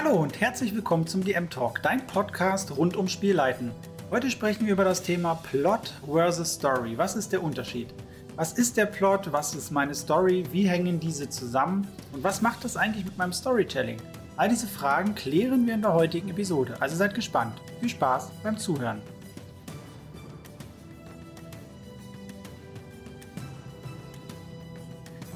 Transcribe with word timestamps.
Hallo 0.00 0.14
und 0.14 0.40
herzlich 0.40 0.76
willkommen 0.76 1.08
zum 1.08 1.24
DM 1.24 1.50
Talk, 1.50 1.82
dein 1.82 2.06
Podcast 2.06 2.76
rund 2.76 2.96
um 2.96 3.08
Spielleiten. 3.08 3.72
Heute 4.12 4.30
sprechen 4.30 4.64
wir 4.64 4.74
über 4.74 4.84
das 4.84 5.02
Thema 5.02 5.34
Plot 5.34 5.92
versus 6.06 6.54
Story. 6.54 6.96
Was 6.96 7.16
ist 7.16 7.32
der 7.32 7.42
Unterschied? 7.42 7.88
Was 8.36 8.52
ist 8.52 8.76
der 8.76 8.86
Plot? 8.86 9.32
Was 9.32 9.56
ist 9.56 9.72
meine 9.72 9.96
Story? 9.96 10.44
Wie 10.52 10.68
hängen 10.68 11.00
diese 11.00 11.28
zusammen? 11.28 11.88
Und 12.12 12.22
was 12.22 12.42
macht 12.42 12.64
das 12.64 12.76
eigentlich 12.76 13.06
mit 13.06 13.18
meinem 13.18 13.32
Storytelling? 13.32 13.96
All 14.36 14.48
diese 14.48 14.68
Fragen 14.68 15.16
klären 15.16 15.66
wir 15.66 15.74
in 15.74 15.82
der 15.82 15.94
heutigen 15.94 16.28
Episode, 16.28 16.76
also 16.78 16.94
seid 16.94 17.16
gespannt. 17.16 17.54
Viel 17.80 17.88
Spaß 17.88 18.30
beim 18.44 18.56
Zuhören. 18.56 19.02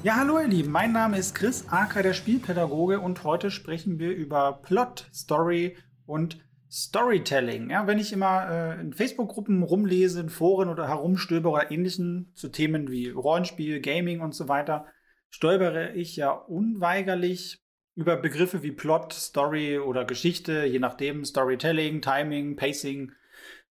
Ja, 0.03 0.17
hallo 0.17 0.37
ihr 0.37 0.49
Lieben, 0.49 0.69
mein 0.69 0.91
Name 0.91 1.17
ist 1.17 1.33
Chris 1.33 1.69
Acker, 1.69 2.03
der 2.03 2.11
Spielpädagoge 2.11 2.99
und 2.99 3.23
heute 3.23 3.49
sprechen 3.49 3.99
wir 3.99 4.13
über 4.13 4.59
Plot, 4.61 5.07
Story 5.13 5.77
und 6.05 6.43
Storytelling. 6.69 7.69
Ja, 7.69 7.87
wenn 7.87 7.99
ich 7.99 8.11
immer 8.11 8.49
äh, 8.49 8.81
in 8.81 8.91
Facebook-Gruppen 8.91 9.63
rumlese, 9.63 10.19
in 10.19 10.27
Foren 10.27 10.67
oder 10.67 10.89
herumstöbere 10.89 11.53
oder 11.53 11.71
ähnlichen 11.71 12.33
zu 12.35 12.49
Themen 12.49 12.91
wie 12.91 13.11
Rollenspiel, 13.11 13.79
Gaming 13.79 14.19
und 14.19 14.35
so 14.35 14.49
weiter, 14.49 14.87
stolpere 15.29 15.93
ich 15.93 16.17
ja 16.17 16.31
unweigerlich 16.31 17.63
über 17.95 18.17
Begriffe 18.17 18.61
wie 18.61 18.73
Plot, 18.73 19.13
Story 19.13 19.79
oder 19.79 20.03
Geschichte, 20.03 20.65
je 20.65 20.79
nachdem, 20.79 21.23
Storytelling, 21.23 22.01
Timing, 22.01 22.57
Pacing. 22.57 23.13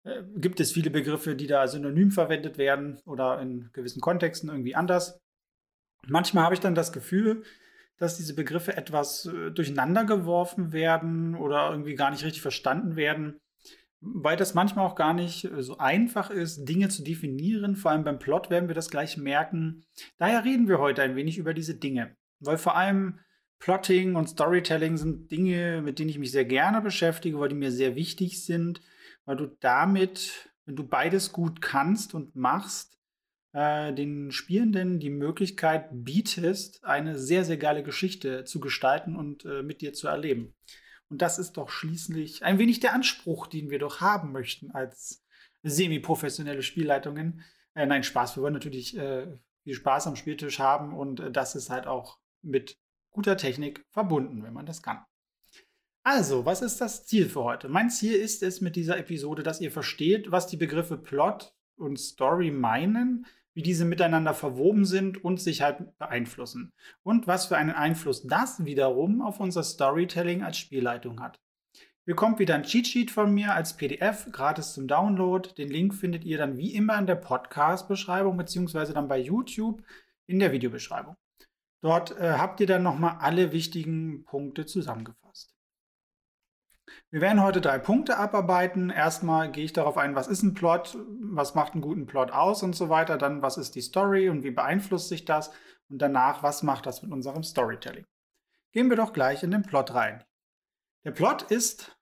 Äh, 0.05 0.23
gibt 0.37 0.61
es 0.61 0.73
viele 0.73 0.89
Begriffe, 0.89 1.37
die 1.37 1.47
da 1.47 1.69
synonym 1.69 2.11
verwendet 2.11 2.57
werden 2.57 3.01
oder 3.05 3.39
in 3.43 3.69
gewissen 3.75 4.01
Kontexten 4.01 4.49
irgendwie 4.49 4.75
anders. 4.75 5.21
Manchmal 6.09 6.45
habe 6.45 6.55
ich 6.55 6.61
dann 6.61 6.75
das 6.75 6.93
Gefühl, 6.93 7.45
dass 7.99 8.17
diese 8.17 8.35
Begriffe 8.35 8.77
etwas 8.77 9.27
äh, 9.27 9.51
durcheinander 9.51 10.05
geworfen 10.05 10.73
werden 10.73 11.37
oder 11.37 11.71
irgendwie 11.71 11.95
gar 11.95 12.11
nicht 12.11 12.25
richtig 12.25 12.43
verstanden 12.43 12.97
werden, 12.97 13.41
weil 14.01 14.37
das 14.37 14.55
manchmal 14.55 14.85
auch 14.87 14.97
gar 14.97 15.15
nicht 15.15 15.45
äh, 15.45 15.63
so 15.63 15.79
einfach 15.79 16.31
ist, 16.31 16.65
Dinge 16.65 16.89
zu 16.89 17.05
definieren. 17.05 17.77
Vor 17.77 17.93
allem 17.93 18.03
beim 18.03 18.19
Plot 18.19 18.51
werden 18.51 18.69
wir 18.69 18.75
das 18.75 18.91
gleich 18.91 19.17
merken. 19.17 19.85
Daher 20.19 20.45
reden 20.45 20.67
wir 20.67 20.79
heute 20.79 21.03
ein 21.03 21.15
wenig 21.15 21.39
über 21.39 21.55
diese 21.55 21.77
Dinge, 21.77 22.17
weil 22.41 22.59
vor 22.59 22.77
allem 22.77 23.21
Plotting 23.61 24.17
und 24.17 24.29
Storytelling 24.29 24.97
sind 24.97 25.31
Dinge, 25.31 25.83
mit 25.83 26.01
denen 26.01 26.11
ich 26.11 26.19
mich 26.19 26.33
sehr 26.33 26.45
gerne 26.45 26.81
beschäftige, 26.81 27.39
weil 27.39 27.51
die 27.51 27.55
mir 27.55 27.71
sehr 27.71 27.95
wichtig 27.95 28.45
sind, 28.45 28.81
weil 29.25 29.37
du 29.37 29.47
damit, 29.61 30.51
wenn 30.65 30.75
du 30.75 30.85
beides 30.85 31.31
gut 31.31 31.63
kannst 31.63 32.13
und 32.13 32.35
machst, 32.35 32.99
äh, 33.53 33.93
den 33.93 34.33
Spielenden 34.33 34.99
die 34.99 35.11
Möglichkeit 35.11 35.89
bietest, 35.93 36.85
eine 36.85 37.19
sehr, 37.19 37.45
sehr 37.45 37.57
geile 37.57 37.83
Geschichte 37.83 38.45
zu 38.45 38.61
gestalten 38.61 39.17
und 39.17 39.45
äh, 39.45 39.63
mit 39.63 39.81
dir 39.81 39.93
zu 39.93 40.09
erleben. 40.09 40.55
Und 41.09 41.21
das 41.21 41.39
ist 41.39 41.59
doch 41.59 41.69
schließlich 41.69 42.45
ein 42.45 42.59
wenig 42.59 42.81
der 42.81 42.95
Anspruch, 42.95 43.47
den 43.47 43.71
wir 43.71 43.79
doch 43.79 44.01
haben 44.01 44.33
möchten 44.33 44.71
als 44.71 45.23
semi-professionelle 45.63 46.63
Spielleitungen. 46.63 47.43
Äh, 47.75 47.87
nein, 47.87 48.03
Spaß. 48.03 48.37
Wir 48.37 48.43
wollen 48.43 48.55
natürlich 48.55 48.97
äh, 48.97 49.27
viel 49.63 49.75
Spaß 49.75 50.07
am 50.07 50.17
Spieltisch 50.17 50.59
haben 50.59 50.95
und 50.95 51.21
äh, 51.21 51.31
das 51.31 51.55
ist 51.55 51.71
halt 51.71 51.87
auch 51.87 52.19
mit 52.43 52.79
guter 53.11 53.37
Technik 53.37 53.85
verbunden, 53.91 54.43
wenn 54.43 54.55
man 54.55 54.67
das 54.67 54.83
kann. 54.83 55.05
Also, 56.05 56.45
was 56.45 56.63
ist 56.63 56.81
das 56.81 57.07
Ziel 57.07 57.29
für 57.29 57.45
heute? 57.45 57.69
Mein 57.69 57.89
Ziel 57.89 58.15
ist 58.15 58.43
es 58.43 58.61
mit 58.61 58.75
dieser 58.75 58.99
Episode, 58.99 59.43
dass 59.45 59.61
ihr 59.61 59.71
versteht, 59.71 60.33
was 60.33 60.49
die 60.49 60.57
Begriffe 60.57 60.99
Plot 60.99 61.55
und 61.77 61.99
Story 61.99 62.51
meinen, 62.51 63.27
wie 63.55 63.63
diese 63.63 63.85
miteinander 63.85 64.35
verwoben 64.35 64.85
sind 64.85 65.23
und 65.23 65.41
sich 65.41 65.63
halt 65.63 65.99
beeinflussen. 65.99 66.73
Und 67.03 67.27
was 67.27 67.47
für 67.47 67.57
einen 67.57 67.71
Einfluss 67.71 68.27
das 68.27 68.65
wiederum 68.65 69.23
auf 69.23 69.41
unser 69.41 69.63
Storytelling 69.63 70.43
als 70.43 70.59
Spielleitung 70.59 71.21
hat. 71.21 71.41
Ihr 72.05 72.15
bekommt 72.15 72.41
wieder 72.41 72.57
ein 72.57 72.65
Cheatsheet 72.65 73.13
von 73.13 73.33
mir 73.33 73.55
als 73.55 73.77
PDF, 73.77 74.27
gratis 74.33 74.73
zum 74.73 74.89
Download. 74.89 75.49
Den 75.57 75.69
Link 75.69 75.95
findet 75.95 76.25
ihr 76.25 76.37
dann 76.37 76.57
wie 76.57 76.75
immer 76.75 76.99
in 76.99 77.07
der 77.07 77.15
Podcast-Beschreibung, 77.15 78.37
beziehungsweise 78.37 78.93
dann 78.93 79.07
bei 79.07 79.19
YouTube 79.19 79.83
in 80.27 80.41
der 80.41 80.51
Videobeschreibung. 80.51 81.17
Dort 81.81 82.19
äh, 82.19 82.33
habt 82.39 82.61
ihr 82.61 82.67
dann 82.67 82.83
nochmal 82.83 83.19
alle 83.21 83.53
wichtigen 83.53 84.25
Punkte 84.25 84.67
zusammengefasst. 84.67 85.52
Wir 87.13 87.21
werden 87.21 87.43
heute 87.43 87.61
drei 87.61 87.79
Punkte 87.79 88.17
abarbeiten. 88.17 88.89
Erstmal 88.89 89.51
gehe 89.51 89.67
ich 89.67 89.75
darauf 89.75 89.99
ein, 89.99 90.15
was 90.15 90.29
ist 90.29 90.43
ein 90.43 90.55
Plot, 90.55 90.97
was 91.21 91.55
macht 91.55 91.75
einen 91.75 91.83
guten 91.83 92.07
Plot 92.07 92.31
aus 92.31 92.63
und 92.63 92.75
so 92.75 92.89
weiter. 92.89 93.19
Dann, 93.19 93.43
was 93.43 93.59
ist 93.59 93.75
die 93.75 93.83
Story 93.83 94.31
und 94.31 94.45
wie 94.45 94.51
beeinflusst 94.51 95.11
sich 95.11 95.27
das? 95.27 95.53
Und 95.91 96.01
danach, 96.01 96.43
was 96.43 96.63
macht 96.63 96.87
das 96.87 97.03
mit 97.03 97.13
unserem 97.13 97.43
Storytelling? 97.43 98.07
Gehen 98.73 98.89
wir 98.89 98.97
doch 98.97 99.13
gleich 99.13 99.43
in 99.43 99.51
den 99.51 99.61
Plot 99.61 99.93
rein. 99.93 100.25
Der 101.05 101.11
Plot 101.11 101.43
ist 101.43 101.99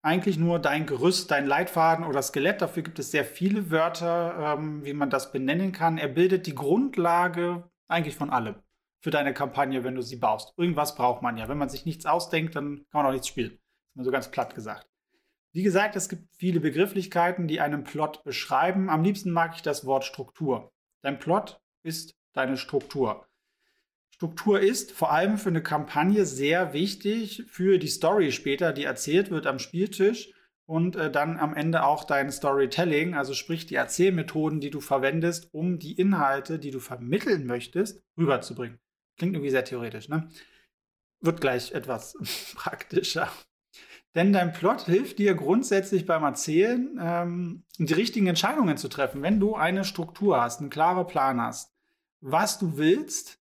eigentlich 0.00 0.38
nur 0.38 0.58
dein 0.58 0.86
Gerüst, 0.86 1.30
dein 1.30 1.46
Leitfaden 1.46 2.06
oder 2.06 2.22
Skelett. 2.22 2.62
Dafür 2.62 2.82
gibt 2.82 2.98
es 2.98 3.10
sehr 3.10 3.26
viele 3.26 3.70
Wörter, 3.70 4.56
ähm, 4.58 4.82
wie 4.86 4.94
man 4.94 5.10
das 5.10 5.32
benennen 5.32 5.72
kann. 5.72 5.98
Er 5.98 6.08
bildet 6.08 6.46
die 6.46 6.54
Grundlage 6.54 7.68
eigentlich 7.88 8.16
von 8.16 8.30
allem 8.30 8.54
für 9.02 9.10
deine 9.10 9.34
Kampagne, 9.34 9.84
wenn 9.84 9.96
du 9.96 10.02
sie 10.02 10.16
baust. 10.16 10.54
Irgendwas 10.56 10.94
braucht 10.94 11.20
man 11.20 11.36
ja. 11.36 11.46
Wenn 11.46 11.58
man 11.58 11.68
sich 11.68 11.84
nichts 11.84 12.06
ausdenkt, 12.06 12.56
dann 12.56 12.86
kann 12.90 13.02
man 13.02 13.06
auch 13.06 13.12
nichts 13.12 13.28
spielen. 13.28 13.58
Mal 13.96 14.04
so 14.04 14.10
ganz 14.10 14.30
platt 14.30 14.54
gesagt. 14.54 14.86
Wie 15.52 15.62
gesagt, 15.62 15.96
es 15.96 16.10
gibt 16.10 16.28
viele 16.36 16.60
Begrifflichkeiten, 16.60 17.48
die 17.48 17.60
einen 17.60 17.82
Plot 17.82 18.24
beschreiben. 18.24 18.90
Am 18.90 19.02
liebsten 19.02 19.30
mag 19.30 19.54
ich 19.54 19.62
das 19.62 19.86
Wort 19.86 20.04
Struktur. 20.04 20.70
Dein 21.00 21.18
Plot 21.18 21.60
ist 21.82 22.14
deine 22.34 22.58
Struktur. 22.58 23.26
Struktur 24.10 24.60
ist 24.60 24.92
vor 24.92 25.12
allem 25.12 25.38
für 25.38 25.48
eine 25.48 25.62
Kampagne 25.62 26.26
sehr 26.26 26.74
wichtig 26.74 27.44
für 27.48 27.78
die 27.78 27.88
Story 27.88 28.32
später, 28.32 28.74
die 28.74 28.84
erzählt 28.84 29.30
wird 29.30 29.46
am 29.46 29.58
Spieltisch 29.58 30.30
und 30.66 30.96
äh, 30.96 31.10
dann 31.10 31.38
am 31.38 31.54
Ende 31.54 31.84
auch 31.84 32.04
dein 32.04 32.30
Storytelling, 32.30 33.14
also 33.14 33.32
sprich 33.32 33.66
die 33.66 33.76
Erzählmethoden, 33.76 34.60
die 34.60 34.70
du 34.70 34.80
verwendest, 34.80 35.48
um 35.52 35.78
die 35.78 35.94
Inhalte, 35.94 36.58
die 36.58 36.70
du 36.70 36.80
vermitteln 36.80 37.46
möchtest, 37.46 38.02
rüberzubringen. 38.18 38.78
Klingt 39.16 39.34
irgendwie 39.34 39.50
sehr 39.50 39.64
theoretisch, 39.64 40.08
ne? 40.08 40.28
Wird 41.20 41.40
gleich 41.40 41.72
etwas 41.72 42.14
praktischer. 42.56 43.30
Denn 44.16 44.32
dein 44.32 44.54
Plot 44.54 44.86
hilft 44.86 45.18
dir 45.18 45.34
grundsätzlich 45.34 46.06
beim 46.06 46.24
Erzählen, 46.24 46.98
ähm, 46.98 47.64
die 47.78 47.92
richtigen 47.92 48.26
Entscheidungen 48.26 48.78
zu 48.78 48.88
treffen. 48.88 49.20
Wenn 49.20 49.38
du 49.38 49.54
eine 49.54 49.84
Struktur 49.84 50.40
hast, 50.40 50.60
einen 50.60 50.70
klaren 50.70 51.06
Plan 51.06 51.38
hast, 51.38 51.74
was 52.22 52.58
du 52.58 52.78
willst, 52.78 53.38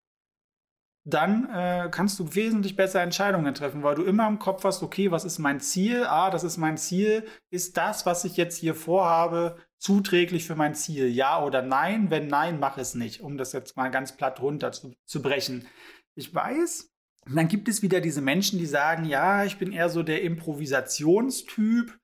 dann 1.04 1.46
äh, 1.50 1.88
kannst 1.90 2.18
du 2.18 2.34
wesentlich 2.34 2.74
besser 2.74 3.02
Entscheidungen 3.02 3.52
treffen, 3.52 3.82
weil 3.82 3.96
du 3.96 4.04
immer 4.04 4.26
im 4.26 4.38
Kopf 4.38 4.64
hast, 4.64 4.82
okay, 4.82 5.10
was 5.10 5.24
ist 5.24 5.38
mein 5.38 5.60
Ziel? 5.60 6.04
Ah, 6.04 6.30
das 6.30 6.42
ist 6.42 6.56
mein 6.56 6.78
Ziel. 6.78 7.26
Ist 7.50 7.76
das, 7.76 8.06
was 8.06 8.24
ich 8.24 8.38
jetzt 8.38 8.56
hier 8.56 8.74
vorhabe, 8.74 9.56
zuträglich 9.76 10.46
für 10.46 10.54
mein 10.54 10.74
Ziel? 10.74 11.08
Ja 11.08 11.44
oder 11.44 11.60
nein? 11.60 12.10
Wenn 12.10 12.28
nein, 12.28 12.58
mach 12.60 12.78
es 12.78 12.94
nicht, 12.94 13.20
um 13.20 13.36
das 13.36 13.52
jetzt 13.52 13.76
mal 13.76 13.90
ganz 13.90 14.16
platt 14.16 14.40
runter 14.40 14.72
zu, 14.72 14.94
zu 15.04 15.20
brechen. 15.20 15.66
Ich 16.14 16.32
weiß, 16.34 16.91
und 17.26 17.36
dann 17.36 17.48
gibt 17.48 17.68
es 17.68 17.82
wieder 17.82 18.00
diese 18.00 18.20
Menschen, 18.20 18.58
die 18.58 18.66
sagen, 18.66 19.04
ja, 19.04 19.44
ich 19.44 19.58
bin 19.58 19.72
eher 19.72 19.88
so 19.88 20.02
der 20.02 20.22
Improvisationstyp. 20.22 21.98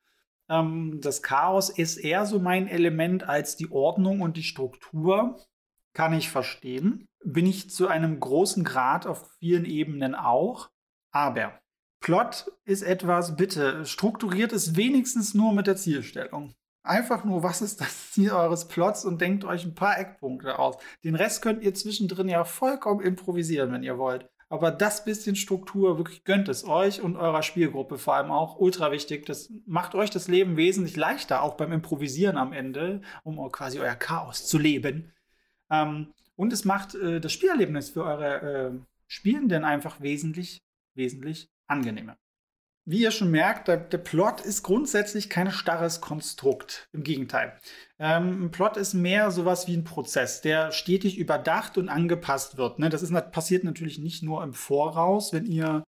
Ähm, 0.48 1.00
das 1.02 1.22
Chaos 1.22 1.70
ist 1.70 1.96
eher 1.96 2.24
so 2.24 2.38
mein 2.38 2.68
Element 2.68 3.28
als 3.28 3.56
die 3.56 3.70
Ordnung 3.70 4.20
und 4.20 4.36
die 4.36 4.44
Struktur. 4.44 5.38
Kann 5.92 6.12
ich 6.12 6.30
verstehen. 6.30 7.08
Bin 7.24 7.46
ich 7.46 7.70
zu 7.70 7.88
einem 7.88 8.20
großen 8.20 8.62
Grad 8.62 9.06
auf 9.06 9.28
vielen 9.40 9.64
Ebenen 9.64 10.14
auch. 10.14 10.70
Aber 11.10 11.58
Plot 12.00 12.52
ist 12.64 12.82
etwas, 12.82 13.34
bitte, 13.34 13.84
strukturiert 13.84 14.52
es 14.52 14.76
wenigstens 14.76 15.34
nur 15.34 15.52
mit 15.52 15.66
der 15.66 15.76
Zielstellung. 15.76 16.54
Einfach 16.84 17.24
nur, 17.24 17.42
was 17.42 17.60
ist 17.60 17.80
das 17.80 18.12
Ziel 18.12 18.30
eures 18.30 18.68
Plots 18.68 19.04
und 19.04 19.20
denkt 19.20 19.44
euch 19.44 19.64
ein 19.64 19.74
paar 19.74 19.98
Eckpunkte 19.98 20.60
aus. 20.60 20.76
Den 21.02 21.16
Rest 21.16 21.42
könnt 21.42 21.64
ihr 21.64 21.74
zwischendrin 21.74 22.28
ja 22.28 22.44
vollkommen 22.44 23.00
improvisieren, 23.00 23.72
wenn 23.72 23.82
ihr 23.82 23.98
wollt. 23.98 24.30
Aber 24.50 24.70
das 24.70 25.04
bisschen 25.04 25.36
Struktur, 25.36 25.98
wirklich 25.98 26.24
gönnt 26.24 26.48
es 26.48 26.64
euch 26.64 27.02
und 27.02 27.16
eurer 27.16 27.42
Spielgruppe 27.42 27.98
vor 27.98 28.14
allem 28.14 28.30
auch. 28.30 28.58
Ultra 28.58 28.90
wichtig. 28.92 29.26
Das 29.26 29.52
macht 29.66 29.94
euch 29.94 30.10
das 30.10 30.26
Leben 30.28 30.56
wesentlich 30.56 30.96
leichter, 30.96 31.42
auch 31.42 31.54
beim 31.56 31.72
Improvisieren 31.72 32.38
am 32.38 32.52
Ende, 32.52 33.02
um 33.24 33.36
quasi 33.52 33.78
euer 33.78 33.94
Chaos 33.94 34.46
zu 34.46 34.58
leben. 34.58 35.12
Ähm, 35.70 36.14
und 36.34 36.52
es 36.52 36.64
macht 36.64 36.94
äh, 36.94 37.20
das 37.20 37.32
Spielerlebnis 37.32 37.90
für 37.90 38.04
eure 38.04 38.40
äh, 38.40 38.70
Spielenden 39.06 39.64
einfach 39.64 40.00
wesentlich, 40.00 40.62
wesentlich 40.94 41.50
angenehmer. 41.66 42.16
Wie 42.90 43.02
ihr 43.02 43.10
schon 43.10 43.30
merkt, 43.30 43.68
der, 43.68 43.76
der, 43.76 43.98
Plot 43.98 44.40
ist 44.40 44.62
grundsätzlich 44.62 45.28
kein 45.28 45.50
starres 45.50 46.00
Konstrukt. 46.00 46.88
Im 46.94 47.02
Gegenteil. 47.02 47.52
Ähm, 47.98 48.44
ein 48.44 48.50
Plot 48.50 48.78
ist 48.78 48.94
mehr 48.94 49.30
sowas 49.30 49.68
wie 49.68 49.76
ein 49.76 49.84
Prozess, 49.84 50.40
der 50.40 50.72
stetig 50.72 51.18
überdacht 51.18 51.76
und 51.76 51.90
angepasst 51.90 52.56
wird. 52.56 52.78
Ne? 52.78 52.88
Das 52.88 53.02
ist, 53.02 53.12
passiert 53.30 53.62
natürlich 53.62 53.98
nicht 53.98 54.22
nur 54.22 54.42
im 54.42 54.54
Voraus, 54.54 55.34
wenn 55.34 55.44
ihr 55.44 55.84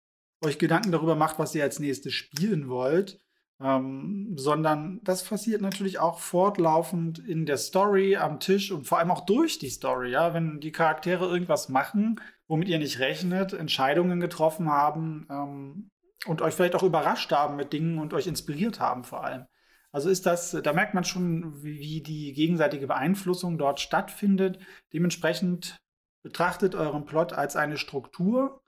euch 0.44 0.58
Gedanken 0.58 0.92
darüber 0.92 1.14
macht, 1.14 1.38
was 1.38 1.54
ihr 1.54 1.62
als 1.62 1.78
nächstes 1.78 2.16
spielen 2.16 2.68
wollt, 2.68 3.20
ähm, 3.62 4.34
sondern 4.36 5.00
das 5.04 5.24
passiert 5.24 5.62
natürlich 5.62 6.00
auch 6.00 6.18
fortlaufend 6.18 7.20
in 7.20 7.46
der 7.46 7.58
Story, 7.58 8.16
am 8.16 8.40
Tisch 8.40 8.72
und 8.72 8.88
vor 8.88 8.98
allem 8.98 9.12
auch 9.12 9.24
durch 9.28 9.60
die 9.60 9.70
Story. 9.70 10.14
Ja? 10.14 10.34
Wenn 10.34 10.60
die 10.62 10.72
Charaktere 10.72 11.28
irgendwas 11.28 11.70
machen, 11.70 12.20
womit 12.48 12.70
ihr 12.70 12.80
nicht 12.80 12.98
rechnet, 12.98 13.54
Entscheidungen 13.54 14.20
getroffen 14.20 14.72
haben, 14.72 15.28
ähm, 15.30 15.90
und 16.28 16.42
euch 16.42 16.54
vielleicht 16.54 16.76
auch 16.76 16.84
überrascht 16.84 17.32
haben 17.32 17.56
mit 17.56 17.74
Dingen 17.74 18.00
und 18.00 18.14
euch 18.14 18.28
inspiriert 18.28 18.80
haben 18.80 19.04
vor 19.04 19.24
allem. 19.24 19.46
Also 19.92 20.10
ist 20.10 20.26
das, 20.26 20.52
da 20.52 20.74
merkt 20.74 20.94
man 20.94 21.04
schon, 21.04 21.64
wie, 21.64 22.02
die 22.02 22.34
gegenseitige 22.34 22.88
Beeinflussung 22.88 23.58
dort 23.58 23.80
stattfindet. 23.80 24.60
Dementsprechend 24.94 25.78
betrachtet 26.22 26.76
euren 26.76 27.06
Plot 27.06 27.34
als 27.34 27.56
eine 27.56 27.78
Struktur, 27.78 28.62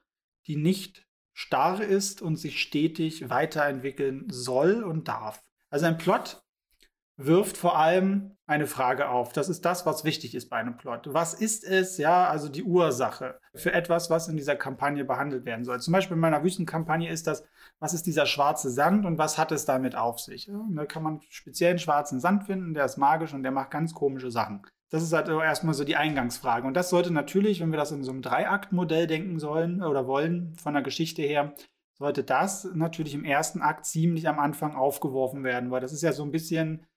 die 0.48 0.56
nicht 0.56 1.06
starr 1.34 1.82
ist 1.82 2.22
und 2.22 2.38
sich 2.38 2.62
stetig 2.62 3.30
weiterentwickeln 3.30 4.26
soll 4.30 4.84
und 4.84 5.08
darf. 5.08 5.44
Also 5.70 5.86
ein 5.86 5.98
Plot 5.98 6.42
wirft 7.18 7.58
vor 7.58 7.78
allem 7.78 8.38
eine 8.50 8.66
Frage 8.66 9.10
auf. 9.10 9.31
Das 9.31 9.48
ist 9.48 9.63
das, 9.63 9.86
was 9.86 10.04
wichtig 10.04 10.34
ist 10.34 10.50
bei 10.50 10.57
einem 10.57 10.75
Plot. 10.75 11.13
Was 11.13 11.36
ist 11.36 11.63
es, 11.63 12.00
ja, 12.00 12.28
also 12.28 12.50
die 12.50 12.63
Ursache 12.63 13.40
für 13.54 13.72
etwas, 13.74 14.10
was 14.10 14.28
in 14.28 14.38
dieser 14.38 14.56
Kampagne 14.56 15.06
behandelt 15.06 15.46
werden 15.46 15.63
soll? 15.63 15.80
Zum 15.80 15.94
Beispiel 15.94 16.16
in 16.16 16.22
meiner 16.22 16.44
Wüstenkampagne 16.44 17.10
ist 17.10 17.28
das, 17.28 17.46
was 17.80 17.94
ist 17.94 18.07
dieser 18.07 18.25
schwarze 18.25 18.72
Sand 18.72 19.06
und 19.06 19.19
was 19.19 19.38
hat 19.38 19.51
es 19.51 19.66
damit 19.66 19.96
auf 19.96 20.19
sich? 20.19 20.48
Ja, 20.48 20.66
da 20.72 20.86
kann 20.86 21.04
man 21.04 21.22
speziell 21.30 21.69
einen 21.69 21.80
schwarzen 21.80 22.19
Sand 22.19 22.46
finden, 22.46 22.74
der 22.74 22.86
ist 22.86 22.98
magisch 22.98 23.36
und 23.36 23.44
der 23.44 23.51
macht 23.51 23.69
ganz 23.69 23.94
komische 23.94 24.31
Sachen. 24.31 24.66
Das 24.90 25.04
ist 25.04 25.13
halt 25.13 25.28
erstmal 25.28 25.75
so 25.75 25.84
die 25.84 25.95
Eingangsfrage. 25.95 26.66
Und 26.66 26.74
das 26.74 26.90
sollte 26.90 27.13
natürlich, 27.13 27.60
wenn 27.60 27.72
wir 27.72 27.78
das 27.78 27.92
in 27.92 28.04
so 28.04 28.12
einem 28.12 28.24
Dreiaktmodell 28.24 29.06
denken 29.06 29.38
sollen 29.38 29.84
oder 29.84 30.07
wollen, 30.07 30.56
von 30.56 30.74
der 30.74 30.81
Geschichte 30.81 31.22
her, 31.22 31.54
sollte 32.00 32.24
das 32.24 32.68
natürlich 32.74 33.13
im 33.13 33.25
ersten 33.25 33.62
Akt 33.62 33.86
ziemlich 33.86 34.28
am 34.28 34.40
Anfang 34.40 34.75
aufgeworfen 34.75 35.44
werden, 35.44 35.69
weil 35.69 35.81
das 35.81 35.94
ist 35.94 36.02
ja 36.02 36.13
so 36.13 36.24
ein 36.24 36.31
bisschen 36.31 36.88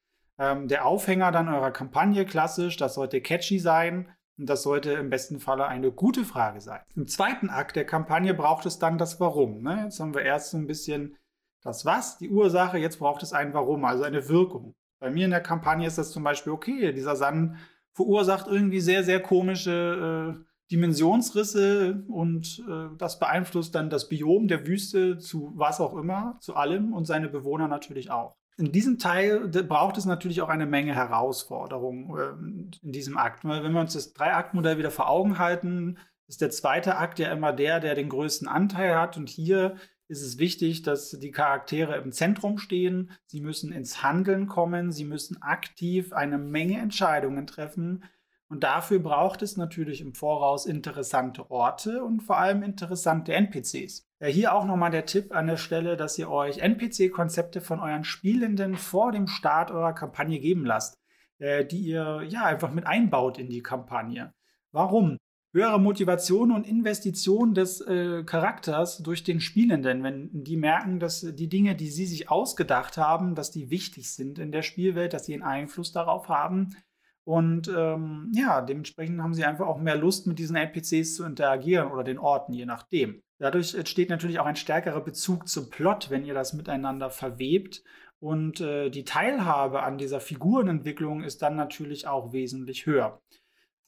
ähm, 0.43 0.67
der 0.67 0.87
Aufhänger 0.87 1.31
dann 1.31 1.49
eurer 1.49 1.71
Kampagne 1.71 2.25
klassisch, 2.25 2.77
das 2.77 2.94
sollte 2.94 3.21
catchy 3.21 3.61
sein 3.61 4.09
und 4.37 4.50
das 4.50 4.65
sollte 4.65 4.93
im 4.93 5.09
besten 5.09 5.39
Falle 5.39 5.69
eine 5.69 5.93
gute 5.93 6.25
Frage 6.25 6.61
sein. 6.61 6.81
Im 6.97 7.06
zweiten 7.06 7.49
Akt 7.49 7.77
der 7.77 7.87
Kampagne 7.87 8.35
braucht 8.35 8.67
es 8.67 8.81
dann 8.81 8.99
das 8.99 9.21
Warum. 9.21 9.62
Ne? 9.62 9.83
Jetzt 9.85 10.00
haben 10.00 10.15
wir 10.15 10.23
erst 10.23 10.50
so 10.50 10.56
ein 10.56 10.67
bisschen 10.67 11.17
das 11.62 11.85
Was, 11.85 12.19
die 12.19 12.29
Ursache, 12.29 12.77
jetzt 12.79 12.99
braucht 12.99 13.23
es 13.23 13.33
ein 13.33 13.55
Warum, 13.55 13.85
also 13.85 14.03
eine 14.03 14.29
Wirkung. 14.29 14.75
Bei 14.99 15.11
mir 15.11 15.27
in 15.27 15.31
der 15.31 15.43
Kampagne 15.43 15.87
ist 15.87 15.99
das 15.99 16.11
zum 16.11 16.25
Beispiel 16.25 16.53
okay, 16.53 16.93
dieser 16.93 17.15
Sand 17.15 17.56
verursacht 17.93 18.49
irgendwie 18.49 18.81
sehr, 18.81 19.05
sehr 19.05 19.21
komische 19.21 20.35
äh, 20.41 20.44
Dimensionsrisse 20.73 22.05
und 22.09 22.65
äh, 22.69 22.97
das 22.99 23.21
beeinflusst 23.21 23.77
dann 23.77 23.91
das 23.91 24.09
Biom 24.09 24.49
der 24.49 24.67
Wüste 24.67 25.19
zu 25.19 25.53
was 25.55 25.81
auch 25.81 25.94
immer, 25.94 26.37
zu 26.41 26.56
allem 26.56 26.93
und 26.94 27.05
seine 27.05 27.29
Bewohner 27.29 27.69
natürlich 27.69 28.11
auch 28.11 28.42
in 28.58 28.72
diesem 28.72 28.99
Teil 28.99 29.49
braucht 29.49 29.96
es 29.96 30.04
natürlich 30.04 30.43
auch 30.43 30.49
eine 30.49 30.66
Menge 30.66 30.94
Herausforderungen 30.94 32.16
äh, 32.16 32.84
in 32.84 32.93
diesem 32.93 33.16
Akt. 33.16 33.44
Wenn 33.44 33.72
wir 33.72 33.81
uns 33.81 33.94
das 33.94 34.12
Drei-Akt-Modell 34.12 34.78
wieder 34.78 34.90
vor 34.90 35.08
Augen 35.08 35.38
halten, 35.38 35.99
ist 36.28 36.40
der 36.40 36.50
zweite 36.50 36.96
Akt 36.96 37.19
ja 37.19 37.32
immer 37.32 37.52
der, 37.52 37.81
der 37.81 37.94
den 37.94 38.08
größten 38.08 38.49
Anteil 38.49 38.96
hat. 38.96 39.16
Und 39.16 39.28
hier 39.28 39.76
ist 40.08 40.22
es 40.22 40.38
wichtig, 40.38 40.82
dass 40.82 41.10
die 41.10 41.31
Charaktere 41.31 41.96
im 41.96 42.12
Zentrum 42.12 42.58
stehen. 42.58 43.10
Sie 43.26 43.40
müssen 43.40 43.72
ins 43.72 44.02
Handeln 44.02 44.46
kommen. 44.46 44.93
Sie 44.93 45.05
müssen 45.05 45.40
aktiv 45.43 46.12
eine 46.12 46.38
Menge 46.38 46.78
Entscheidungen 46.78 47.46
treffen. 47.46 48.05
Und 48.48 48.64
dafür 48.64 48.98
braucht 48.98 49.40
es 49.40 49.56
natürlich 49.56 50.02
im 50.02 50.14
Voraus 50.14 50.66
interessante 50.66 51.50
Orte 51.50 52.05
und 52.05 52.20
vor 52.22 52.37
allem 52.37 52.62
interessante 52.62 53.32
NPCs. 53.32 54.06
Hier 54.24 54.54
auch 54.54 54.64
nochmal 54.64 54.92
der 54.92 55.04
Tipp 55.04 55.34
an 55.34 55.48
der 55.48 55.56
Stelle, 55.56 55.96
dass 55.96 56.16
ihr 56.16 56.30
euch 56.30 56.58
NPC-Konzepte 56.58 57.60
von 57.60 57.80
euren 57.80 58.04
Spielenden 58.04 58.76
vor 58.76 59.10
dem 59.10 59.26
Start 59.26 59.72
eurer 59.72 59.94
Kampagne 59.94 60.38
geben 60.38 60.64
lasst, 60.64 60.96
äh, 61.38 61.64
die 61.64 61.80
ihr 61.80 62.22
ja 62.28 62.44
einfach 62.44 62.70
mit 62.70 62.86
einbaut 62.86 63.38
in 63.38 63.48
die 63.48 63.62
Kampagne. 63.62 64.32
Warum? 64.70 65.16
Höhere 65.52 65.80
Motivation 65.80 66.52
und 66.52 66.69
Investition 66.69 67.52
des 67.52 67.80
äh, 67.80 68.22
Charakters 68.22 68.98
durch 68.98 69.24
den 69.24 69.40
Spielenden, 69.40 70.04
wenn 70.04 70.30
die 70.32 70.56
merken, 70.56 71.00
dass 71.00 71.20
die 71.20 71.48
Dinge, 71.48 71.74
die 71.74 71.90
sie 71.90 72.06
sich 72.06 72.30
ausgedacht 72.30 72.96
haben, 72.96 73.34
dass 73.34 73.50
die 73.50 73.70
wichtig 73.70 74.12
sind 74.12 74.38
in 74.38 74.52
der 74.52 74.62
Spielwelt, 74.62 75.14
dass 75.14 75.26
sie 75.26 75.34
einen 75.34 75.42
Einfluss 75.42 75.90
darauf 75.90 76.28
haben, 76.28 76.76
und 77.24 77.69
ähm, 77.69 78.32
ja, 78.34 78.60
dementsprechend 78.62 79.22
haben 79.22 79.34
sie 79.34 79.44
einfach 79.44 79.66
auch 79.66 79.78
mehr 79.78 79.96
Lust, 79.96 80.26
mit 80.26 80.38
diesen 80.38 80.56
NPCs 80.56 81.14
zu 81.14 81.24
interagieren 81.24 81.90
oder 81.92 82.02
den 82.02 82.19
Orten, 82.19 82.52
je 82.52 82.66
nachdem. 82.66 83.22
Dadurch 83.43 83.75
entsteht 83.75 84.09
natürlich 84.09 84.39
auch 84.39 84.47
ein 84.47 84.55
stärkerer 84.55 85.00
Bezug 85.00 85.49
zum 85.49 85.69
Plot, 85.69 86.11
wenn 86.11 86.25
ihr 86.25 86.33
das 86.33 86.53
miteinander 86.53 87.11
verwebt. 87.11 87.83
Und 88.21 88.61
äh, 88.61 88.89
die 88.89 89.03
Teilhabe 89.03 89.83
an 89.83 89.99
dieser 89.99 90.21
Figurenentwicklung 90.21 91.25
ist 91.25 91.43
dann 91.43 91.56
natürlich 91.56 92.06
auch 92.06 92.33
wesentlich 92.33 92.87
höher. 92.87 93.21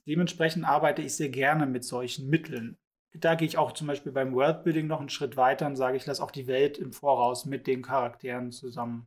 Dementsprechend 0.09 0.65
arbeite 0.65 1.03
ich 1.03 1.15
sehr 1.15 1.29
gerne 1.29 1.67
mit 1.67 1.85
solchen 1.85 2.29
Mitteln. 2.29 2.79
Da 3.13 3.37
gehe 3.37 3.47
ich 3.47 3.57
auch 3.57 3.71
zum 3.71 3.87
Beispiel 3.87 4.11
beim 4.11 4.35
Worldbuilding 4.35 4.89
noch 4.89 4.99
einen 4.99 5.09
Schritt 5.09 5.37
weiter 5.37 5.67
und 5.67 5.77
sage, 5.77 5.97
ich 5.97 6.05
lasse 6.05 6.25
auch 6.25 6.33
die 6.33 6.49
Welt 6.49 6.77
im 6.77 6.93
Voraus 6.93 7.45
mit 7.45 7.69
den 7.69 7.83
Charakteren 7.83 8.51
zusammen 8.51 9.07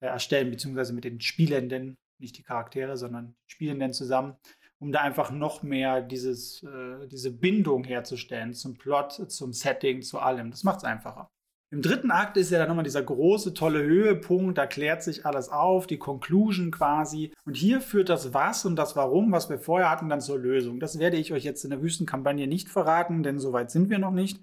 äh, 0.00 0.06
erstellen, 0.06 0.50
beziehungsweise 0.50 0.94
mit 0.94 1.04
den 1.04 1.20
Spielenden 1.20 1.98
nicht 2.18 2.38
die 2.38 2.42
Charaktere, 2.42 2.96
sondern 2.96 3.36
die 3.48 3.52
Spielenden 3.52 3.92
zusammen, 3.92 4.38
um 4.84 4.92
da 4.92 5.00
einfach 5.00 5.30
noch 5.30 5.62
mehr 5.62 6.02
dieses, 6.02 6.62
äh, 6.62 7.08
diese 7.08 7.30
Bindung 7.30 7.84
herzustellen 7.84 8.52
zum 8.52 8.76
Plot, 8.76 9.32
zum 9.32 9.54
Setting, 9.54 10.02
zu 10.02 10.18
allem. 10.18 10.50
Das 10.50 10.62
macht 10.62 10.80
es 10.80 10.84
einfacher. 10.84 11.30
Im 11.70 11.80
dritten 11.80 12.10
Akt 12.10 12.36
ist 12.36 12.50
ja 12.50 12.58
dann 12.58 12.68
nochmal 12.68 12.84
dieser 12.84 13.02
große, 13.02 13.54
tolle 13.54 13.82
Höhepunkt, 13.82 14.58
da 14.58 14.66
klärt 14.66 15.02
sich 15.02 15.24
alles 15.24 15.48
auf, 15.48 15.86
die 15.86 15.96
Conclusion 15.96 16.70
quasi. 16.70 17.32
Und 17.46 17.56
hier 17.56 17.80
führt 17.80 18.10
das 18.10 18.34
Was 18.34 18.66
und 18.66 18.76
das 18.76 18.94
Warum, 18.94 19.32
was 19.32 19.48
wir 19.48 19.58
vorher 19.58 19.88
hatten, 19.88 20.10
dann 20.10 20.20
zur 20.20 20.38
Lösung. 20.38 20.80
Das 20.80 20.98
werde 20.98 21.16
ich 21.16 21.32
euch 21.32 21.44
jetzt 21.44 21.64
in 21.64 21.70
der 21.70 21.80
Wüstenkampagne 21.80 22.46
nicht 22.46 22.68
verraten, 22.68 23.22
denn 23.22 23.38
so 23.38 23.54
weit 23.54 23.70
sind 23.70 23.88
wir 23.88 23.98
noch 23.98 24.12
nicht. 24.12 24.38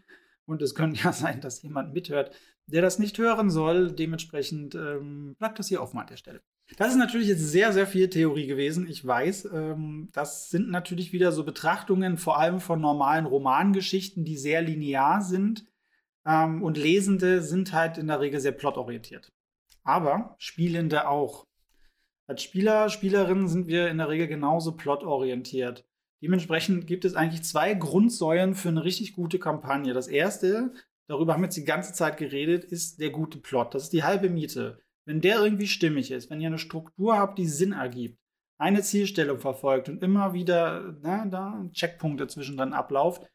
Und 0.45 0.63
es 0.63 0.73
könnte 0.73 0.99
ja 1.03 1.13
sein, 1.13 1.39
dass 1.39 1.61
jemand 1.61 1.93
mithört, 1.93 2.35
der 2.65 2.81
das 2.81 2.97
nicht 2.97 3.19
hören 3.19 3.51
soll. 3.51 3.91
Dementsprechend 3.91 4.73
ähm, 4.73 5.35
bleibt 5.37 5.59
das 5.59 5.67
hier 5.67 5.83
offen 5.83 5.99
an 5.99 6.07
der 6.07 6.17
Stelle. 6.17 6.41
Das 6.77 6.91
ist 6.91 6.97
natürlich 6.97 7.27
jetzt 7.27 7.47
sehr, 7.47 7.73
sehr 7.73 7.85
viel 7.85 8.09
Theorie 8.09 8.47
gewesen. 8.47 8.87
Ich 8.87 9.05
weiß, 9.05 9.45
ähm, 9.53 10.09
das 10.13 10.49
sind 10.49 10.69
natürlich 10.69 11.11
wieder 11.11 11.31
so 11.31 11.43
Betrachtungen, 11.43 12.17
vor 12.17 12.39
allem 12.39 12.59
von 12.59 12.79
normalen 12.79 13.25
Romangeschichten, 13.25 14.23
die 14.23 14.37
sehr 14.37 14.61
linear 14.61 15.21
sind. 15.21 15.65
Ähm, 16.25 16.63
und 16.63 16.77
Lesende 16.77 17.41
sind 17.41 17.73
halt 17.73 17.97
in 17.97 18.07
der 18.07 18.19
Regel 18.19 18.39
sehr 18.39 18.53
plotorientiert. 18.53 19.31
Aber 19.83 20.35
Spielende 20.37 21.07
auch. 21.07 21.45
Als 22.27 22.43
Spieler, 22.43 22.89
Spielerinnen 22.89 23.49
sind 23.49 23.67
wir 23.67 23.89
in 23.89 23.97
der 23.97 24.07
Regel 24.07 24.27
genauso 24.27 24.77
plotorientiert. 24.77 25.85
Dementsprechend 26.21 26.87
gibt 26.87 27.03
es 27.03 27.15
eigentlich 27.15 27.43
zwei 27.43 27.73
Grundsäulen 27.73 28.55
für 28.55 28.69
eine 28.69 28.83
richtig 28.83 29.13
gute 29.13 29.39
Kampagne. 29.39 29.93
Das 29.93 30.07
erste, 30.07 30.71
darüber 31.07 31.33
haben 31.33 31.41
wir 31.41 31.47
jetzt 31.47 31.57
die 31.57 31.65
ganze 31.65 31.93
Zeit 31.93 32.17
geredet, 32.17 32.63
ist 32.63 33.01
der 33.01 33.09
gute 33.09 33.39
Plot. 33.39 33.73
Das 33.73 33.83
ist 33.83 33.93
die 33.93 34.03
halbe 34.03 34.29
Miete. 34.29 34.79
Wenn 35.05 35.21
der 35.21 35.41
irgendwie 35.41 35.67
stimmig 35.67 36.11
ist, 36.11 36.29
wenn 36.29 36.41
ihr 36.41 36.47
eine 36.47 36.57
Struktur 36.57 37.17
habt, 37.17 37.37
die 37.37 37.47
Sinn 37.47 37.73
ergibt, 37.73 38.19
eine 38.57 38.81
Zielstellung 38.83 39.39
verfolgt 39.39 39.89
und 39.89 40.03
immer 40.03 40.33
wieder 40.33 40.95
na, 41.01 41.25
ne, 41.25 41.31
da 41.31 41.69
Checkpunkte 41.71 42.27
zwischendrin 42.27 42.73
ablauft, 42.73 43.25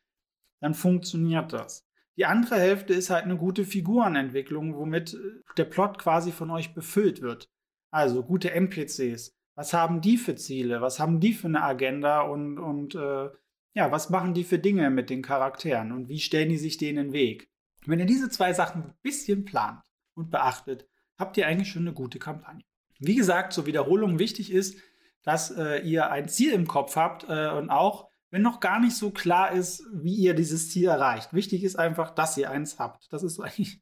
dann 0.60 0.74
funktioniert 0.74 1.52
das. 1.52 1.86
Die 2.16 2.26
andere 2.26 2.56
Hälfte 2.56 2.94
ist 2.94 3.10
halt 3.10 3.24
eine 3.24 3.36
gute 3.36 3.64
Figurenentwicklung, 3.64 4.76
womit 4.76 5.14
äh, 5.14 5.18
der 5.56 5.64
Plot 5.64 5.98
quasi 5.98 6.32
von 6.32 6.50
euch 6.50 6.74
befüllt 6.74 7.20
wird. 7.20 7.50
Also 7.90 8.22
gute 8.22 8.52
NPCs. 8.52 9.36
Was 9.54 9.72
haben 9.72 10.00
die 10.00 10.16
für 10.16 10.36
Ziele? 10.36 10.80
Was 10.80 10.98
haben 10.98 11.20
die 11.20 11.32
für 11.32 11.48
eine 11.48 11.62
Agenda? 11.62 12.22
Und, 12.22 12.58
und 12.58 12.94
äh, 12.94 13.28
ja, 13.74 13.90
was 13.90 14.10
machen 14.10 14.34
die 14.34 14.44
für 14.44 14.58
Dinge 14.58 14.90
mit 14.90 15.10
den 15.10 15.22
Charakteren? 15.22 15.92
Und 15.92 16.08
wie 16.08 16.18
stellen 16.18 16.48
die 16.48 16.58
sich 16.58 16.78
denen 16.78 16.98
in 16.98 17.04
den 17.06 17.12
Weg? 17.12 17.50
Wenn 17.84 18.00
ihr 18.00 18.06
diese 18.06 18.28
zwei 18.28 18.52
Sachen 18.52 18.82
ein 18.82 18.94
bisschen 19.02 19.44
plant 19.44 19.82
und 20.14 20.30
beachtet, 20.30 20.88
habt 21.18 21.36
ihr 21.36 21.46
eigentlich 21.46 21.70
schon 21.70 21.82
eine 21.82 21.92
gute 21.92 22.18
Kampagne. 22.18 22.64
Wie 22.98 23.14
gesagt, 23.14 23.52
zur 23.52 23.66
Wiederholung 23.66 24.18
wichtig 24.18 24.50
ist, 24.50 24.78
dass 25.22 25.50
äh, 25.50 25.80
ihr 25.80 26.10
ein 26.10 26.28
Ziel 26.28 26.52
im 26.52 26.66
Kopf 26.66 26.96
habt 26.96 27.26
äh, 27.28 27.50
und 27.50 27.68
auch, 27.70 28.08
wenn 28.30 28.42
noch 28.42 28.60
gar 28.60 28.80
nicht 28.80 28.96
so 28.96 29.10
klar 29.10 29.52
ist, 29.52 29.84
wie 29.92 30.14
ihr 30.14 30.34
dieses 30.34 30.70
Ziel 30.70 30.88
erreicht. 30.88 31.32
Wichtig 31.32 31.64
ist 31.64 31.76
einfach, 31.76 32.10
dass 32.10 32.36
ihr 32.36 32.50
eins 32.50 32.78
habt. 32.78 33.12
Das 33.12 33.22
ist 33.22 33.40
eigentlich 33.42 33.80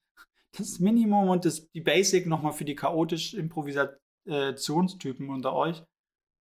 das 0.56 0.80
Minimum 0.80 1.28
und 1.28 1.44
das, 1.44 1.70
die 1.70 1.80
Basic 1.80 2.26
nochmal 2.26 2.52
für 2.52 2.64
die 2.64 2.74
chaotisch 2.74 3.34
Improvisationstypen 3.34 5.28
unter 5.28 5.52
euch. 5.52 5.82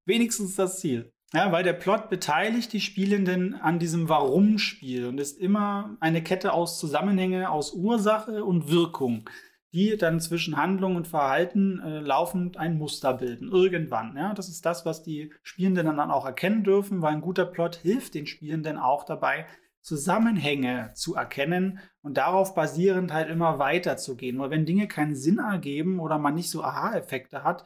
Wenigstens 0.05 0.55
das 0.55 0.79
Ziel. 0.79 1.11
Ja, 1.33 1.51
weil 1.51 1.63
der 1.63 1.73
Plot 1.73 2.09
beteiligt 2.09 2.71
die 2.73 2.79
Spielenden 2.79 3.55
an 3.55 3.79
diesem 3.79 4.07
Warum-Spiel 4.07 5.07
und 5.07 5.19
ist 5.19 5.39
immer 5.39 5.97
eine 5.99 6.21
Kette 6.21 6.53
aus 6.53 6.77
Zusammenhänge, 6.79 7.49
aus 7.49 7.73
Ursache 7.73 8.45
und 8.45 8.69
Wirkung 8.69 9.27
die 9.73 9.97
dann 9.97 10.19
zwischen 10.19 10.55
Handlung 10.55 10.95
und 10.95 11.07
Verhalten 11.07 11.79
äh, 11.79 11.99
laufend 11.99 12.57
ein 12.57 12.77
Muster 12.77 13.13
bilden. 13.15 13.51
Irgendwann. 13.51 14.15
Ja? 14.15 14.33
Das 14.33 14.47
ist 14.47 14.65
das, 14.65 14.85
was 14.85 15.01
die 15.01 15.33
Spielenden 15.41 15.97
dann 15.97 16.11
auch 16.11 16.25
erkennen 16.25 16.63
dürfen, 16.63 17.01
weil 17.01 17.13
ein 17.13 17.21
guter 17.21 17.45
Plot 17.45 17.77
hilft 17.77 18.13
den 18.13 18.27
Spielenden 18.27 18.77
auch 18.77 19.03
dabei, 19.03 19.47
Zusammenhänge 19.81 20.91
zu 20.93 21.15
erkennen 21.15 21.79
und 22.01 22.17
darauf 22.17 22.55
basierend 22.55 23.11
halt 23.11 23.29
immer 23.29 23.59
weiterzugehen. 23.59 24.39
Weil 24.39 24.51
wenn 24.51 24.65
Dinge 24.65 24.87
keinen 24.87 25.15
Sinn 25.15 25.39
ergeben 25.39 25.99
oder 25.99 26.19
man 26.19 26.35
nicht 26.35 26.49
so 26.49 26.63
Aha-Effekte 26.63 27.43
hat, 27.43 27.65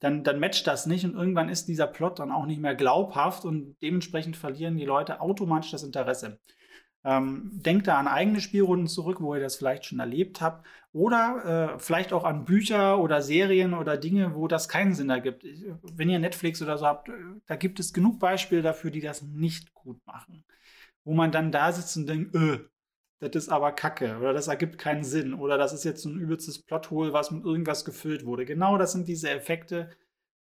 dann, 0.00 0.24
dann 0.24 0.40
matcht 0.40 0.66
das 0.66 0.84
nicht 0.84 1.04
und 1.06 1.14
irgendwann 1.14 1.48
ist 1.48 1.68
dieser 1.68 1.86
Plot 1.86 2.18
dann 2.18 2.32
auch 2.32 2.44
nicht 2.44 2.60
mehr 2.60 2.74
glaubhaft 2.74 3.46
und 3.46 3.76
dementsprechend 3.80 4.36
verlieren 4.36 4.76
die 4.76 4.84
Leute 4.84 5.20
automatisch 5.22 5.70
das 5.70 5.84
Interesse. 5.84 6.38
Ähm, 7.04 7.50
denkt 7.52 7.86
da 7.86 7.98
an 7.98 8.08
eigene 8.08 8.40
Spielrunden 8.40 8.86
zurück, 8.86 9.20
wo 9.20 9.34
ihr 9.34 9.40
das 9.40 9.56
vielleicht 9.56 9.84
schon 9.84 10.00
erlebt 10.00 10.40
habt. 10.40 10.66
Oder 10.92 11.74
äh, 11.74 11.78
vielleicht 11.78 12.12
auch 12.12 12.24
an 12.24 12.44
Bücher 12.44 12.98
oder 12.98 13.20
Serien 13.20 13.74
oder 13.74 13.96
Dinge, 13.96 14.34
wo 14.34 14.48
das 14.48 14.68
keinen 14.68 14.94
Sinn 14.94 15.10
ergibt. 15.10 15.44
Wenn 15.82 16.08
ihr 16.08 16.18
Netflix 16.18 16.62
oder 16.62 16.78
so 16.78 16.86
habt, 16.86 17.08
äh, 17.08 17.12
da 17.46 17.56
gibt 17.56 17.78
es 17.80 17.92
genug 17.92 18.20
Beispiele 18.20 18.62
dafür, 18.62 18.90
die 18.90 19.00
das 19.00 19.22
nicht 19.22 19.74
gut 19.74 19.98
machen. 20.06 20.44
Wo 21.04 21.14
man 21.14 21.32
dann 21.32 21.52
da 21.52 21.72
sitzt 21.72 21.96
und 21.98 22.06
denkt, 22.06 22.34
öh, 22.34 22.60
das 23.20 23.44
ist 23.44 23.48
aber 23.48 23.72
Kacke 23.72 24.18
oder 24.18 24.32
das 24.32 24.48
ergibt 24.48 24.78
keinen 24.78 25.04
Sinn 25.04 25.34
oder 25.34 25.56
das 25.58 25.72
ist 25.72 25.84
jetzt 25.84 26.02
so 26.02 26.08
ein 26.08 26.18
übelstes 26.18 26.62
Plothole, 26.62 27.12
was 27.12 27.30
mit 27.30 27.44
irgendwas 27.44 27.84
gefüllt 27.84 28.24
wurde. 28.26 28.44
Genau 28.44 28.76
das 28.78 28.92
sind 28.92 29.08
diese 29.08 29.30
Effekte, 29.30 29.90